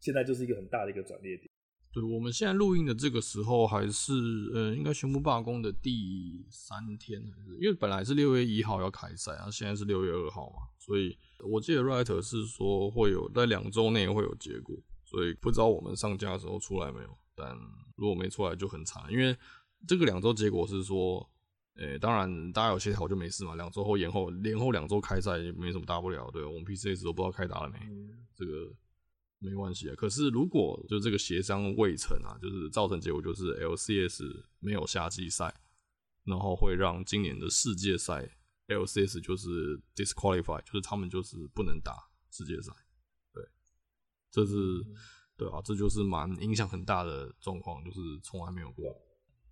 [0.00, 1.50] 现在就是一个很大的一个转捩点。
[1.92, 4.12] 对，我们现在录音的这个时候，还是
[4.54, 11.14] 呃，应该宣布罢工的第三天，还是因为本来是六月一号要开赛，然后现在是六月二号嘛，所以
[11.52, 14.74] 我记得 Writer 是说会有在两周内会有结果。
[15.14, 17.56] 所以不知道我们上架的时候出来没有，但
[17.94, 19.36] 如果没出来就很惨，因为
[19.86, 21.24] 这个两周结果是说，
[21.76, 27.78] 诶、欸，当然大家有协调就没事嘛，两周后延后，延后两周开赛也没什么大不了，对，我们 PCS 都不知道开打了没，
[28.34, 28.74] 这个
[29.38, 29.94] 没关系啊。
[29.96, 35.54] 可是如果就这个协商未成啊，就是造成结果就是 LCS 没有夏季赛，
[36.24, 38.28] 然后会让今年的世界赛
[38.66, 41.92] LCS 就是 disqualify，就是他们就是不能打
[42.32, 42.72] 世界赛。
[44.34, 44.54] 这是
[45.36, 48.84] 对啊，这就是蛮影响很大的状况，就是从来没有过。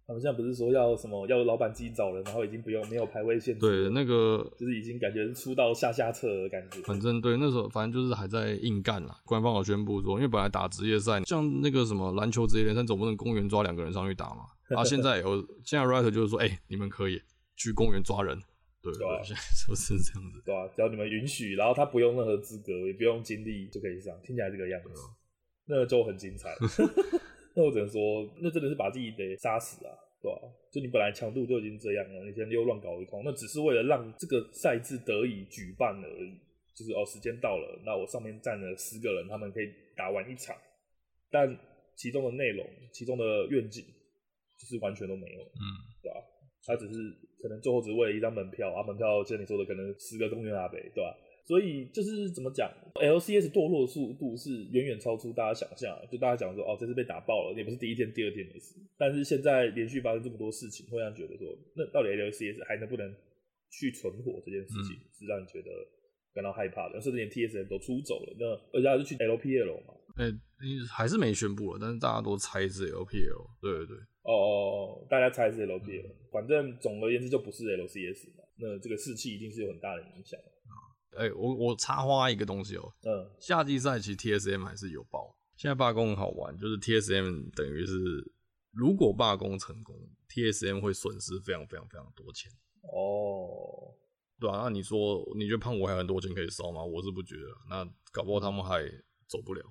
[0.04, 3.60] 他们现在不是说要什么，要老板自己找人，然后已经不用没有排位限制。
[3.60, 6.80] 对，那个就是已经感觉是出到下下策的感觉。
[6.82, 9.16] 反正对，那时候反正就是还在硬干啦。
[9.24, 14.42] 官方有宣布说，因为本来打职业赛，像那个什么篮球职业联赛，总不能公园抓两个人上去打嘛。
[14.76, 17.22] 啊， 现在有现在 Riot 就是说，哎、欸，你们可以
[17.56, 18.36] 去公园抓人。
[18.82, 20.42] 对，对，啊、 就是这样子。
[20.44, 25.06] 对啊，只要你们允许，然后他不用任何资格，也不用经历就可以上，听起来这个样子，啊、
[25.66, 26.54] 那就很精彩。
[27.54, 30.44] 那我只能说，那真的是把自己得杀死啊，对吧、啊？
[30.72, 36.38] 就你本来强度就已经这样了，你现在又乱搞一通，那只是为了让这个赛制得以举办而已。
[36.74, 40.56] 就是哦，时间到了，那我上面站了十个人，他们可以打完一场，
[41.30, 41.46] 但
[41.94, 43.84] 其中的内容、其中的愿景，
[44.58, 45.62] 就是完全都没有，嗯，
[46.02, 46.24] 对吧、啊？
[46.64, 46.94] 他只是
[47.42, 51.12] 可能最后只为了一张门票啊，门票像你说的，可能十个公园阿北，对吧？
[51.44, 55.90] 所以就是怎么讲，LCS 堕落速度是远远超出大家想象。
[56.08, 58.76] 就大家讲说，哦，这次被打爆了，也不是第一天、第二天的事。
[58.96, 63.12] 但是现在连续发生这么多事情，会让人觉得说，那到底 LCS 还能不能
[63.72, 65.68] 去存活这件事情，嗯、是让你觉得
[66.32, 67.00] 感到害怕的。
[67.00, 69.94] 甚至连 TSM 都出走了，那而且还是去 LPL 嘛？
[70.18, 70.32] 哎、欸，
[70.94, 73.96] 还是没宣布了，但是大家都猜是 LPL，对对对。
[74.22, 78.44] 哦哦，大家猜是 LPL，、嗯、反正总而言之就不是 LCS 嘛。
[78.56, 80.38] 那这个士气一定是有很大的影响。
[81.16, 82.94] 哎、欸，我我插花一个东西哦、喔。
[83.02, 83.30] 嗯。
[83.40, 85.36] 夏季赛其实 TSM 还是有报。
[85.56, 87.94] 现在罢工很好玩，就是 TSM 等于是
[88.70, 89.94] 如果罢工成功
[90.28, 92.50] ，TSM 会损失非常非常非常多钱。
[92.82, 93.92] 哦。
[94.40, 96.82] 对啊，那你说你觉得胖虎还有很多钱可以烧吗？
[96.82, 97.42] 我是不觉得。
[97.68, 98.82] 那搞不好他们还
[99.28, 99.62] 走不了。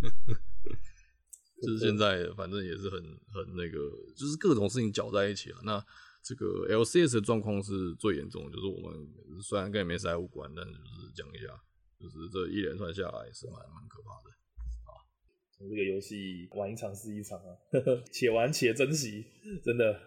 [1.64, 3.00] 就是现在，反正也是很
[3.32, 3.78] 很那个，
[4.16, 5.58] 就是各种事情搅在一起啊。
[5.64, 5.84] 那
[6.22, 9.06] 这个 LCS 的状况是最严重的，就是我们
[9.42, 11.48] 虽然跟 MSI 无关，但是就是讲一下，
[12.00, 14.30] 就是这一连串下来是蛮蛮可怕的
[14.84, 14.96] 啊。
[15.56, 17.56] 从这个游戏玩一场是一场啊，
[18.10, 19.24] 且玩且珍惜，
[19.62, 20.00] 真的。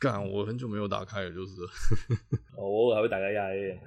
[0.00, 1.62] 干，我很久没有打开了，就是。
[2.56, 3.80] 哦，我偶尔还会打开亚 A，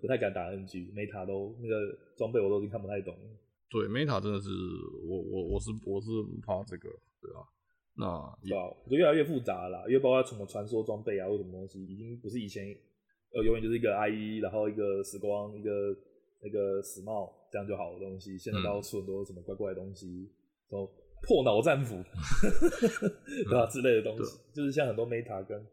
[0.00, 1.76] 不太敢打 NG，每塔都那个
[2.16, 3.14] 装备我都已经看不太懂。
[3.70, 4.50] 对，Meta 真的是
[5.06, 6.10] 我我我是我是
[6.44, 6.90] 怕这个，
[7.22, 7.46] 对啊，
[7.94, 8.04] 那
[8.42, 12.66] 对啊，就越来越复杂了啦，因为包括什么传说装备啊或什么东西，已经不是以前
[13.32, 15.70] 呃永远就是一个 IE，然后一个时光，一个
[16.42, 20.28] 那个死帽这样就好的东西，现在都要出很多什么怪怪的东西，
[20.68, 20.90] 然后
[21.22, 21.94] 破脑战斧，
[23.46, 25.64] 对吧、啊、之类的东西，就是像很多 Meta 跟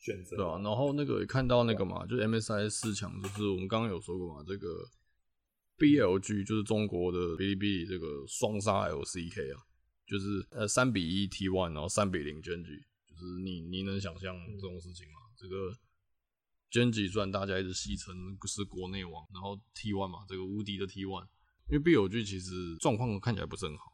[0.00, 4.66] 选择，对啊，然后那个也看到那个嘛，就是 MSI 四强，就是我们刚刚有说过嘛，这个。
[5.78, 9.62] BLG 就是中国的哔哩哔哩这个双杀 LCK 啊，
[10.06, 12.68] 就是呃三比一 T1，然后三比零 Gen.G，
[13.08, 15.18] 就是你你能想象这种事情吗？
[15.36, 15.72] 这个
[16.70, 18.14] Gen.G 虽然大家一直戏称
[18.46, 21.26] 是国内王，然后 T1 嘛，这个无敌的 T1，
[21.70, 23.92] 因为 BLG 其实状况看起来不是很好，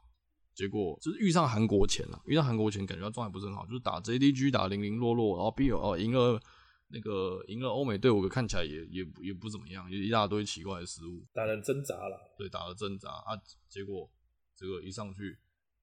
[0.54, 6.42] 结果就是遇上韩国前了，遇上韩国前感觉他状态不是很好，就是打 JDG 打零零落落，然后 BL 哦赢了。
[6.92, 14.10] 那个赢了欧美队伍，看起来也也也不怎么样，有一大堆奇怪的失误，打人挣扎了，对，打了挣扎啊，结果
[14.56, 15.38] 这个一上去，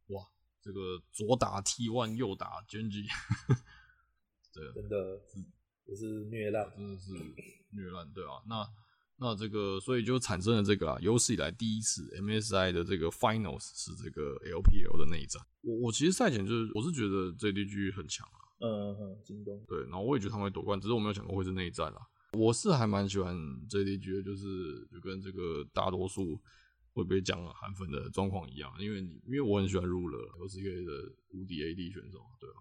[0.08, 0.22] 哇，
[0.62, 3.08] 这个左打 T one，右打 Gen.G，
[4.54, 5.22] 对，真的
[5.86, 7.14] 也是虐烂，真的是
[7.72, 8.70] 虐烂，对啊，那
[9.20, 18.44] 那这个所以就产生了这个啊，有史以来第一次 MSI 的这个 Finals 是这个 LPL 的内战，我我其实赛前就是我是觉得 JDG 很强啊。
[18.60, 22.02] 嗯哼，京东对，然后我也觉得他们会夺冠，只是我没有想过会是内战啦。
[22.34, 23.36] 我是还蛮喜欢
[23.70, 26.40] JDG 的，就是就跟这个大多数
[26.94, 32.58] 会被讲韩粉的状况一样，因为你因为我很喜欢 Ruler，我是一个的无敌 AD 选手，对吧？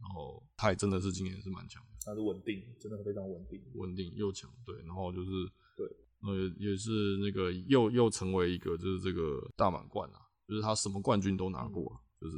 [0.00, 5.30] 然后他也真的是今年是蛮强的，他是稳定，真的非常稳定，稳定又强，对，然后就是
[5.76, 5.86] 对，
[6.22, 10.18] 呃也是那个又又成为一个就是这个大满贯啊，
[10.48, 12.36] 就是他什么冠军都拿过，就是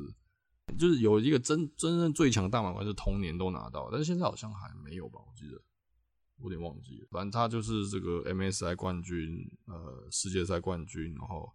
[0.77, 5.21] 就是有一个真真正最强大满贯是同年都拿到，但是现在好像还没有吧？
[5.27, 5.61] 我记得
[6.39, 7.09] 我有点忘记了。
[7.11, 11.51] 反正他就是这个 MSI 冠军，呃，世界赛冠军，然后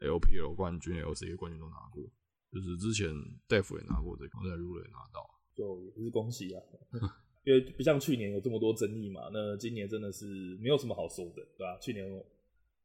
[0.00, 2.02] LPL 冠军、LCK 冠军都拿过。
[2.52, 3.08] 就是之前
[3.48, 6.62] Def 也拿过这个，现在 Rule 也拿到，就也是恭喜啊！
[7.44, 11.78] 因为不像去年有这么多争议嘛，那今年真的是没有什么好说的，对吧？
[11.80, 12.24] 去年我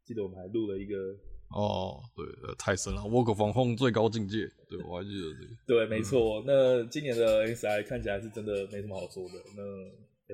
[0.03, 1.15] 记得我们还录了一个
[1.53, 2.25] 哦，对，
[2.57, 5.55] 太深了，Work from Home 最高境界，对，我还记得这个。
[5.67, 6.41] 对，没错。
[6.41, 9.61] 嗯、那今年的 MSI 看起来是真的没什么好说的，那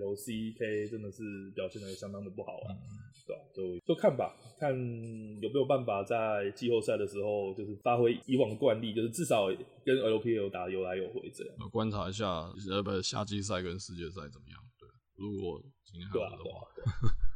[0.02, 1.24] LCK 真的是
[1.56, 2.74] 表现的相当的不好啊。
[2.74, 3.42] 嗯对吧？
[3.54, 9.48] 就就看吧，看有没有办法在季后赛的时候，就是发挥以往的惯例，就是至少
[9.84, 11.70] 跟 LPL 打有来有回这样。
[11.70, 12.26] 观察一下，
[12.72, 14.58] 呃，不，夏季赛跟世界赛怎么样？
[14.80, 16.64] 对，如果今天还有的话，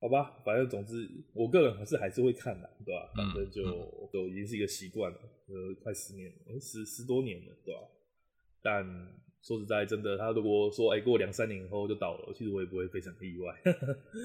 [0.00, 3.10] 好吧，反正总之，我个人还是还是会看的，对吧？
[3.16, 3.62] 反正就
[4.12, 7.80] 都、已经是一个习惯了，呃，快十年了，欸、十十多年了，对吧？
[8.62, 9.18] 但。
[9.40, 13.54] 说实在，真的，他如果说，哎、欸，过两三年以后就倒了，其实我也不会非常意外。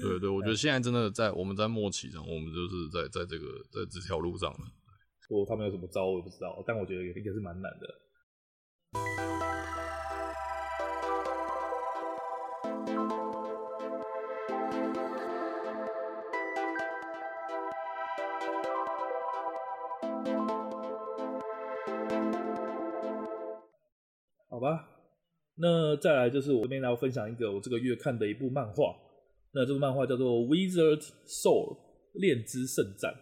[0.02, 4.58] 对对，我觉得现在真的在我们在末期上，我们就是在在这个在这条路上了。
[5.28, 7.86] 说他们有什么招，我也不知道，但我觉得也应该是蛮难的。
[25.94, 28.94] 那再来就是我这边来分享一个我这个月看的一部漫画，
[29.52, 31.76] 那这部漫画叫做《Wizard Soul
[32.14, 33.12] 炼之圣战》。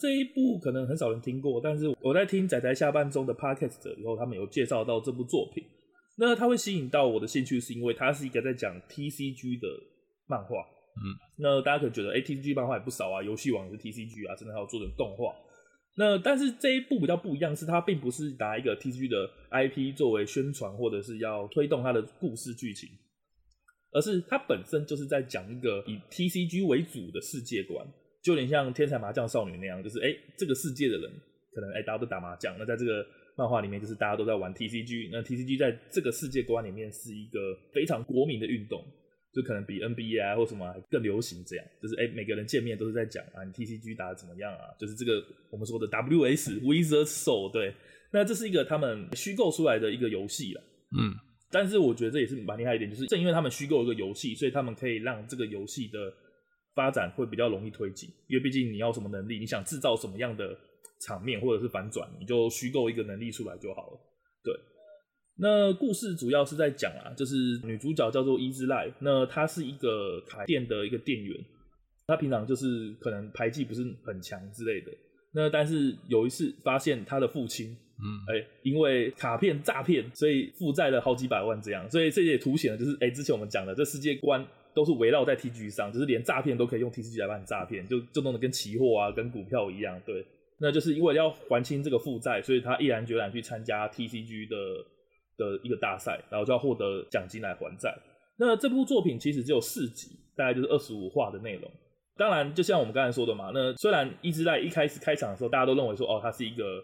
[0.00, 5.62] 这一部可能很少人听过，但是我在听仔仔下半中的 Podcast 以后，他们有介绍到这部作品。
[6.16, 9.68] 那它会吸引到我的兴趣，是因为它是一个在讲 TCG 的
[10.26, 10.56] 漫画。
[10.96, 15.32] 嗯，那大家可能觉得，哎，TCG 漫画也不少啊，游戏王是 TCG 啊，甚至还有做成动画。
[15.96, 22.88] 那但是这一部比较不一样，是它并不是拿一个 TCG 的 IP 作为宣传，或者是要推动它的故事剧情，
[23.92, 27.86] 而是它本身就是在讲一个以 TCG 为主的世界观，
[28.22, 31.10] 就有点像天才麻将少女那样，就是哎、这个世界的人
[31.52, 33.04] 可能哎、欸、大家都打麻将，那在这个
[33.36, 37.38] 漫画里面就是大家都在玩 TCG，那 TCG 在这个世界观里面是一个
[37.74, 38.82] 非常国民的运动。
[39.32, 44.74] 就可能比 NBA 啊或什么更流行，这样就是哎、欸，每个人见面都是在讲啊，你 TCG 打的怎么样啊？
[44.78, 47.72] 就是这个我们说的 WS Wizard Soul 对，
[48.12, 50.60] 那这是一个他们虚构出来的一个游戏了，
[50.98, 51.14] 嗯，
[51.50, 56.12] 但是我觉得这也是蛮厉害一点，就是正因为他们虚构一个游戏，所以他们可以让这个游戏的
[56.74, 60.58] 发展会比较容易推进，因为毕竟你要什么能力，你想制造什么样的
[61.06, 64.00] 场面或者是反转，你就虚构一个能力出来就好了，
[64.42, 64.52] 对。
[65.42, 71.34] 那故事主要是在讲啊，就是女主角叫做伊兹赖，那她是一个卡店的一个店员，
[72.06, 74.92] 她平常就是可能牌技不是很强之类的。
[75.32, 90.22] 那但是有一次发现她的父亲，嗯，哎、欸，因为卡片诈骗，所以负债了好几百万这样，所以这也凸显了就是，哎、欸，之前我们讲的这世界观都是围绕在 TCG 上，就是连诈骗都可以用 TCG 来帮你诈骗，就就弄得跟期货啊，跟股票一样，对。
[90.58, 94.56] 那就是因为要还清这个负债，所以他毅然决然去参加 TCG 的。
[95.40, 97.96] 的一个大赛，然后就要获得奖金来还债。
[98.36, 101.70] 那这部作品其实只有四集，大概就是二十五话的内容。
[102.16, 106.82] 当然，就像我们刚才说的嘛，那虽然一直在一开始开场的时候，大家都认为说，哦，他是一个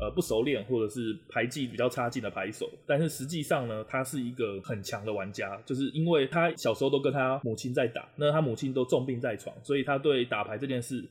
[0.00, 11.04] 呃不熟练或者是牌技比较差劲的牌手，但是实际上呢，他是一个很强的玩家，就是因为他小时候都跟他母亲在打，那他母亲都重病在床，所以他对打牌这件事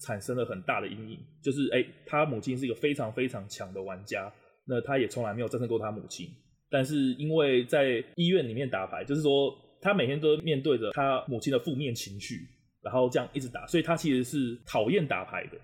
[0.00, 1.18] 产生了很大的阴影。
[1.42, 4.32] 就是哎，他母亲是一个非常非常强的玩家。
[4.70, 6.28] 那他也从来没有战胜过他母亲，
[6.70, 12.46] 但是因为在医院里面打牌，就是说他每天都面对着他母亲的负面情绪，
[12.80, 15.58] 然后这样一直打，所以他其实是讨厌打牌的。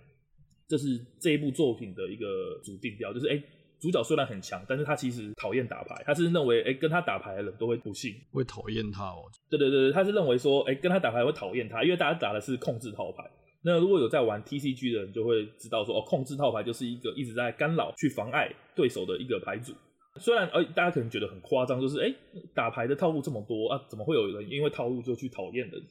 [0.67, 3.41] 这是这一部作品的一个主定调，就是哎，
[3.81, 9.23] 主角虽然很强，但是他其实讨厌打牌，他是认为哎跟他打牌的人都会不幸，会讨厌他哦。
[9.49, 13.23] 对对对，他是认为说哎跟他打牌会讨厌他，因为大家打的是控制套牌。
[13.67, 19.75] 那如果有在玩 TCG 的人，就会知道说，哦，控制套牌就是一个一直在干扰、去妨碍对手的一个牌组。
[20.21, 22.15] 虽然，呃，大家可能觉得很夸张，就是，哎，
[22.55, 25.83] 打牌的套路这么多啊，怎么会有人因为套路就去讨厌人？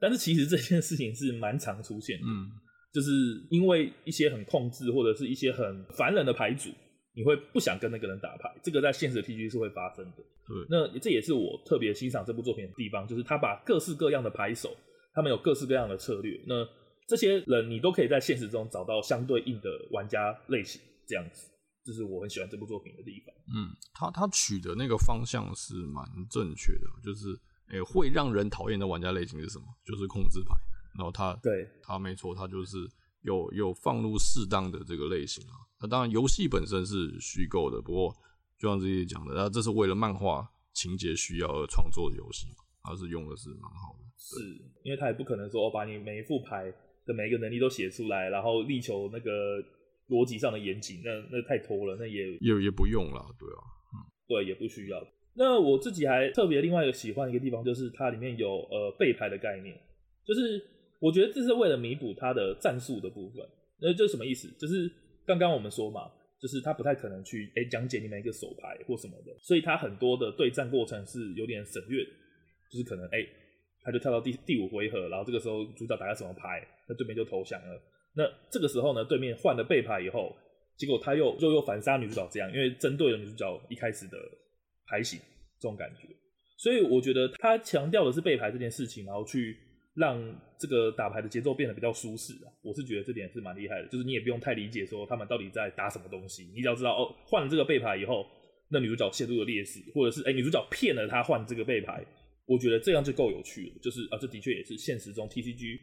[0.00, 2.50] 但是其实这件事情是蛮常出现的，嗯，
[2.92, 3.10] 就是
[3.48, 6.68] 因为一些很控制或者是一些很烦人的牌组，
[7.14, 8.52] 你会不想跟那个人打牌。
[8.60, 10.16] 这个在现实的 TCG 是会发生的。
[10.16, 14.76] 对，那这也是我特别欣赏这部作品的地方，就是他把各式各样的牌手，
[15.14, 16.40] 他们有各式各样的策略。
[16.46, 16.66] 那
[17.10, 21.50] 这些人你都可以在现实中找到相对应的玩家类型，这样子，
[21.84, 23.34] 这是我很喜欢这部作品的地方。
[23.52, 27.32] 嗯，他他取的那个方向是蛮正确的，就是
[27.70, 29.64] 诶、欸、会让人讨厌的玩家类型是什么？
[29.84, 30.54] 就是控制牌。
[30.96, 32.76] 然后他对他没错，他就是
[33.22, 35.54] 有有放入适当的这个类型啊。
[35.80, 38.16] 那当然游戏本身是虚构的，不过
[38.56, 42.46] 就像这些讲的，那这是为了漫画情节需要而创作的游戏，
[42.84, 44.04] 它是用的是蛮好的。
[44.16, 44.36] 是
[44.84, 46.72] 因为他也不可能说我把你每一副牌
[47.06, 49.62] 的每一个能力都写出来，然后力求那个
[50.08, 53.60] 逻辑上的严谨，那那太拖了，那也也也不用了，对啊，
[53.92, 53.96] 嗯，
[54.28, 55.06] 对，也不需要。
[55.34, 59.74] 那我自己还特别另外一个喜欢的一个地方，就是它里面有呃背牌的概念，
[60.26, 60.60] 就是
[60.98, 63.44] 我觉得这是为了弥补它的战术的部分。
[63.80, 64.48] 那这什么意思？
[64.58, 64.90] 就是
[65.24, 72.10] 刚刚我们说嘛，就是他不太可能去哎讲解你每一个手牌或什么的，所以他很多的对战过程是有点省略的，
[72.70, 73.26] 就是可能哎。
[73.82, 77.80] 他就跳到第第五回合，然后这个时候主角打个什么牌，那对面就投降了。
[78.14, 80.36] 那这个时候呢，对面换了背牌以后，
[80.76, 84.18] 结果他又又又反杀女主角，这样，因为针对了女主角一开始的
[84.86, 85.18] 牌型
[85.58, 86.08] 这种感觉。
[86.56, 89.56] 所以我觉得他强调的是背牌这件事情，然后去
[89.94, 90.20] 让
[90.58, 92.52] 这个打牌的节奏变得比较舒适啊。
[92.62, 98.26] 我是觉得这点是蛮厉害的，就是你也不用太理解说他们到底在打什么东西，你只要知道哦，换了这个背牌以后，
[98.68, 102.04] 那女主角陷入了劣势，或者是哎、女主角骗了他换这个背牌。
[102.50, 105.78] 我觉得这样就够有趣了，就是啊，这的确也是现实中 TCG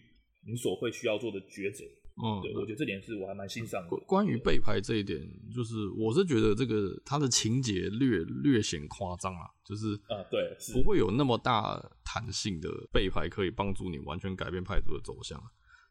[0.46, 1.86] 你所会需要做的抉择。
[2.22, 3.96] 嗯，对，我觉得这点是我还蛮欣赏的。
[4.06, 5.22] 关于背牌这一点，
[5.56, 15.42] 就是我是觉得这个它的情节略略显夸张啊，就是啊，对，不会有那么大弹性的背牌可以帮助你完全改变牌组的走向。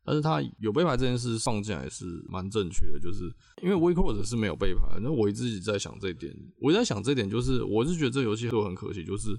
[0.05, 9.31] 但是它有背牌这件事上进来是蛮正确的，就是因为 WIXOSS 是没有背牌，那我一直在想这一点，我在想这一点，就是我是觉得这游戏都很可惜，就是。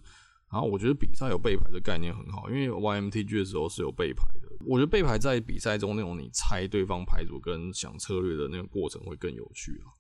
[0.49, 4.47] 然后我觉得比赛有背牌的概念很好，因为 YMTG 的时候是有背牌的。
[4.65, 9.91] 我觉得背牌在比赛中那种你猜对方牌组跟想策略的那个过程会更有趣啊。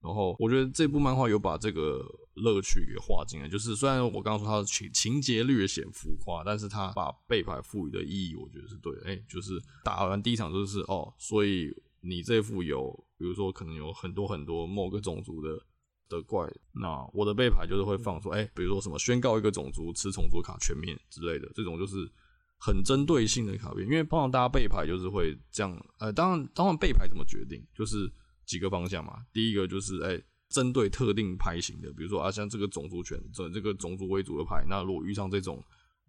[0.00, 9.02] 然后我觉得这部漫画有把这个乐趣给画进来，就是虽然我刚刚说它的情情节略显浮夸，但是它把背牌赋予的意义，我觉得是对的。
[9.04, 15.60] 哎，就是打完第一场就是哦，所以你这副有，比如说可能有很多很多某个种族的。
[16.08, 22.10] 的怪，那我的背牌就是会放说，哎、比如说什么宣告一个种族吃虫族卡全面之类的，这种就是
[22.58, 23.84] 很针对性的卡片。
[23.86, 28.10] 因为通常大家背牌就是会这样，呃，当然，当然背牌怎么决定，就是
[28.46, 29.18] 几个方向嘛。
[29.32, 35.62] 第一个就是，哎、针对特定牌型的，比如说啊，像这个种族权，这这个种族为主的牌，那如果遇上这种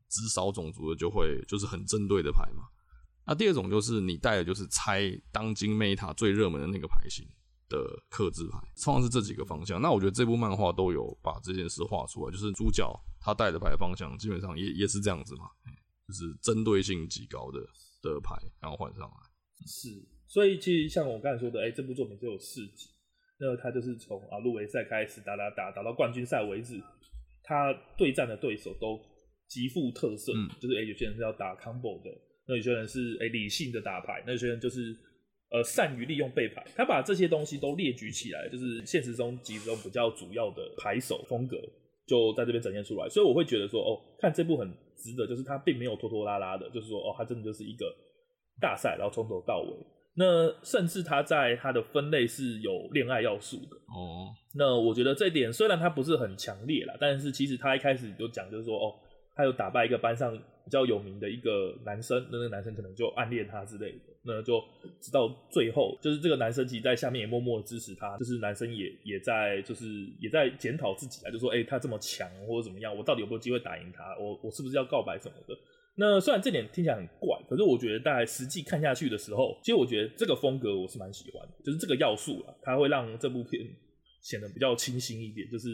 [0.08, 2.64] 只扫种族的，就会就是很针对的牌嘛。
[3.26, 7.28] 那第二种就是你带的就是猜当今 Meta 最热门的那个牌型。
[7.70, 7.78] 的
[8.09, 9.80] 克制牌，通常是这几个方向。
[9.80, 12.91] 那我觉得这部漫画都有把这件事画出来，就是主角
[13.22, 15.45] 他带的牌方向基本上也也是这样子嘛，
[16.07, 17.59] 就是针对性极高的
[18.01, 19.17] 的牌，然后换上来。
[19.65, 19.89] 是，
[20.28, 22.89] 所以其实像我刚才说的，哎、欸，这部作品只有四集，
[23.39, 26.82] 那他就是从啊入围赛开始打打打打到冠军赛为止，
[27.43, 28.99] 他对战的对手都
[29.47, 32.09] 极富特色，嗯、就是哎、欸，有些人是要打 combo 的，
[32.47, 34.97] 那有些人是哎、欸、理性的打牌，那有些人就是。
[35.52, 41.58] 呃，善于利用背牌，他把这些东西都列举起来，就是现实中几种比较主要的牌手风格，
[42.06, 43.10] 就在这边展现出来。
[43.10, 47.91] 所以我会觉得说，哦，看这部很值得，就是他并没有拖拖拉拉的，就是说，哦，他真的就是一个
[48.62, 49.70] 大赛，然后从头到尾。
[50.16, 54.30] 那甚至他在他的分类是有恋爱要素的哦。
[54.54, 58.93] 那我觉得这一点虽然他不是很强烈啦，但是其实他一开始就讲，就是说，哦，
[59.36, 64.09] 他有打败一个班上比较有名的一个男生，那个男生可能就暗恋他之类的。
[64.30, 64.63] 那就
[65.01, 69.86] 直到最后，就是这个男生其实在下面也默默的支持他，就是男生也也在就是
[70.19, 74.15] 也在检讨自己啊，就说哎、他这么强或者怎么样，我到底有没有机会打赢他？
[74.19, 75.57] 我我是不是要告白什么的？
[75.95, 83.61] 那虽然这点听起来很怪，可是我觉得大概实际看下去的时候，其实我觉得这个风格我是蛮喜欢的，就是这个要素啊，它会让这部片
[84.21, 85.67] 显得比较清新一点，就是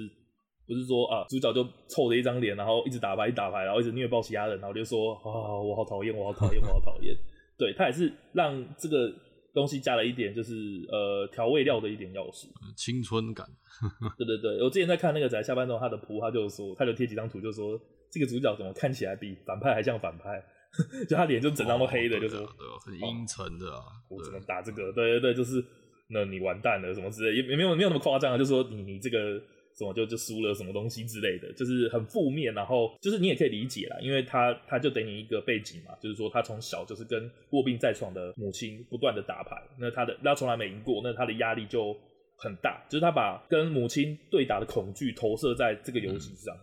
[0.65, 7.15] 不是说啊主角就臭着一张脸，然后一直打牌一打牌，然后一直虐爆其他人，然后就说啊我好讨厌，我好讨厌，我好讨厌。
[7.57, 9.11] 对，他也是让这个
[9.53, 10.53] 东西加了一点，就是
[10.89, 13.45] 呃调味料的一点要素，青春感。
[14.17, 17.79] 对对对，我之前在看那个宅下班之后，他的谱他就说，他就贴几张图，就说
[18.11, 20.43] 这个主角怎么看起来比反派还像反派，
[21.07, 23.83] 就他脸就整张都黑的，就说对，很阴沉的啊。
[24.09, 24.91] 我怎么打这个？
[24.93, 25.63] 对对对，就是
[26.09, 29.41] 那你完蛋了什么之类，也也没有没有那么夸张啊，就说你你这个。
[29.77, 41.93] 什么就就输了什么东西之类的，就是很负面，然后就是你也可以理解啦，因为他他就给你一个背景嘛，就是说他从小就是跟卧病在床的母亲不断的打牌，那他的他从来没赢过，那他的压力就
[42.37, 46.61] 很大，就是他把跟母亲对打的恐惧投射在这个游戏上，嗯、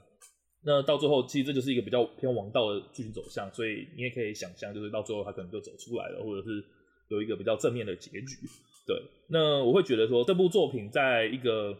[0.64, 6.64] 那到最后其实这就是一个比较偏王道的剧情走向，所以你也可以想象，就是到最后他可能就走出来了，或者是
[7.08, 8.38] 有一个比较正面的结局。
[8.86, 8.96] 对，
[9.28, 11.76] 那我会觉得说这部作品在一个。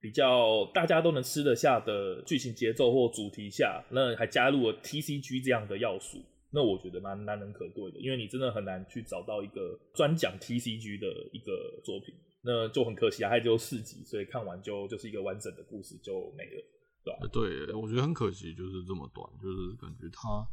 [0.00, 16.64] 比较大家都能吃得下的剧情节奏或主题下，那还加入了 TCG 这样的要素，那我觉得蛮难能可贵的，因为你真的很难去找到一个专讲 TCG 的一个作品，那就很可惜啊，它只有四集，所以看完就就是一个完整的故事就没了，
[17.04, 17.28] 对吧？
[17.32, 20.46] 对，我觉得很可惜，就是这么短，就是感觉它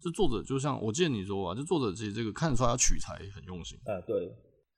[0.00, 4.30] 这作者就像我记得你说啊，这作者其实这个看出来他取材很用心啊，对，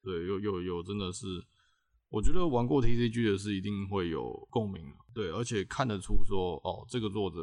[0.03, 1.27] 对，有有有真的是，
[2.11, 4.83] 我觉得玩过 TCG 的是一定会有共鸣，
[5.15, 7.37] 对，而且看得出说哦，这个作者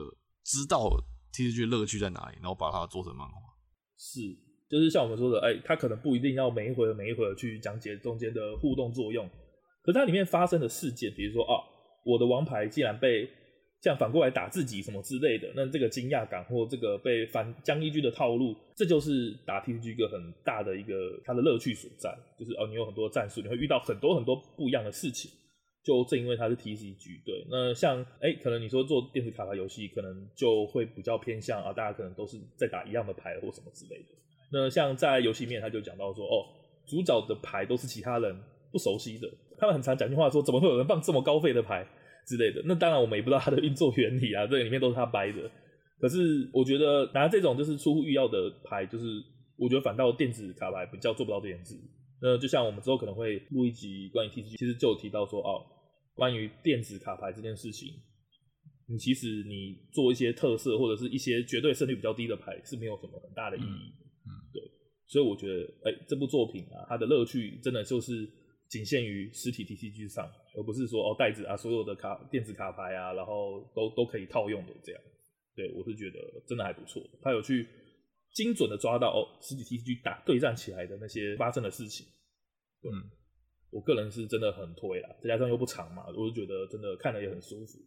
[0.43, 0.89] 知道。
[1.34, 2.38] TCG 乐趣在哪里？
[2.41, 3.34] 然后把它做成漫画，
[3.97, 4.22] 是，
[4.70, 9.28] 就是像我们说的，哎、他可能不一定要每一回每一回去讲解中间的互动作用，
[9.82, 11.57] 可是它里面发生的事件，比如说啊，
[12.05, 13.28] 我的王牌竟然被
[13.84, 25.30] 这样反过来打自己什么之类的，那这个惊讶感或这个被反将一军的套路，这就是打 TCG 一个很大的一个它的乐趣所在，就是哦，你有很多战术，你会遇到很多很多不一样的事情。
[25.84, 34.16] 就正因为它是 TCG，对，那像哎、可能你说做电子卡牌游戏，可能就会比较偏向啊，大家可能都是在打一样的牌或什么之类的。
[34.50, 36.48] 那像在游戏面，他就讲到说，哦，
[36.88, 38.34] 主角的牌都是其他人
[38.72, 41.86] 不熟悉的，他们很常讲句话说，怎么会有人放这么高费的牌
[42.26, 42.61] 之类的？
[42.65, 45.49] 那当然我们也不知道它的运作原理啊，这里面都是他掰的。
[45.99, 49.05] 可是我觉得拿这种就是出乎意料的牌，就是
[49.57, 51.76] 我觉得反倒电子卡牌比较做不到这件事。
[52.21, 55.65] 那就像我们之后可能会录一集关于 TCG，其实就有提到说，哦。
[56.15, 57.89] 关于电子卡牌这件事情，
[58.88, 63.89] 你其实你做一些特色或者是一些绝对胜率比较低的牌是没有什么很大的意义
[64.53, 64.61] 对，
[65.07, 68.30] 所以我觉得，哎、欸，这部作品啊，它的乐趣真的就是
[68.74, 70.26] 仅限于实体 TCG 上，
[70.57, 75.01] 而不是说哦袋子啊，所有的卡电子卡牌啊，然后都都可以套用的这样。
[75.55, 76.17] 对，我是觉得
[76.47, 77.67] 真的还不错，他有去
[78.34, 82.07] 精准的抓到哦实体 TCG 打对战起来的那些发生的事情。
[82.82, 83.21] 嗯。
[83.74, 87.80] 我个人是真的很推啦，再加上又不长嘛，我就觉得真的看了也很舒服，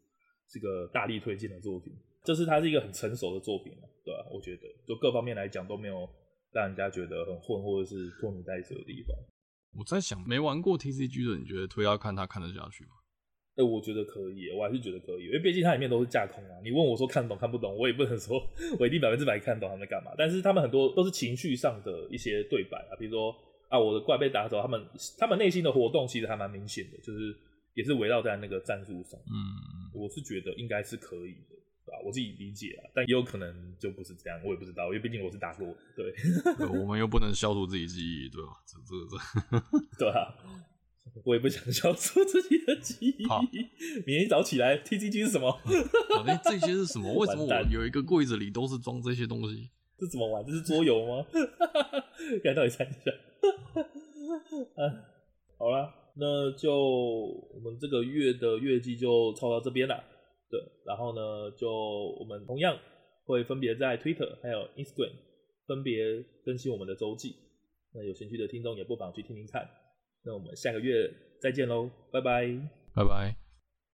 [0.51, 1.95] 是个大力推荐的作品。
[2.25, 3.73] 这是它是一个很成熟的作品，
[4.05, 4.27] 对吧？
[4.35, 6.03] 我觉得就各方面来讲都没有
[6.51, 9.17] 让人家觉得很混或者是拖泥带水的地方。
[9.73, 12.91] 我在想，没玩过 TCG 的，你觉得推要看他看得下去吗？
[13.57, 16.61] 哎、欸，我觉得可以，我还是觉得可以，因为毕竟它里面都是架空啊。
[16.63, 18.41] 你问我说看懂看不懂，我也不能说
[18.79, 20.13] 我一定百分之百看懂他们干嘛。
[20.17, 23.35] 但是他们很多都是情绪上的一些对白啊，比如说。
[23.69, 24.81] 啊，我的怪被打走，他们
[25.19, 27.35] 他们内心的活动其实还蛮明显的，就是
[27.75, 29.19] 也是围绕在那个战术上。
[29.27, 31.56] 嗯，我是觉得应该是可以的，
[31.87, 31.99] 对吧？
[32.05, 36.13] 我自己理解啊，但也有可能就不是这样，我也不知道，因为毕竟我是打过，对。
[36.59, 38.49] 对我们又不能消除自己记忆，对吧？
[38.67, 39.17] 这这这，
[40.05, 40.35] 对啊，
[41.25, 43.25] 我也不想消除自己的记忆。
[43.27, 45.57] 好明天一早起来，TCG 是什么？
[46.45, 47.13] 这些是什么？
[47.15, 49.71] 为什么 我有一个柜子里都是装这些东西？
[49.99, 50.45] 这怎么玩？
[50.45, 51.25] 这是桌游吗？
[52.43, 53.11] 看到底猜一下。
[54.77, 55.03] 嗯，
[55.57, 60.03] 好了，那就我们这个月的月季就抄到这边了。
[60.51, 61.71] 对，然后呢，就
[62.19, 62.79] 我们同样
[63.25, 65.13] 会分别在 Twitter 还有 Instagram
[65.67, 67.35] 分别更新我们的周记。
[67.93, 69.69] 那有兴趣的听众也不妨去听听看。
[70.25, 72.47] 那我们下个月再见喽，拜拜，
[72.95, 73.46] 拜拜。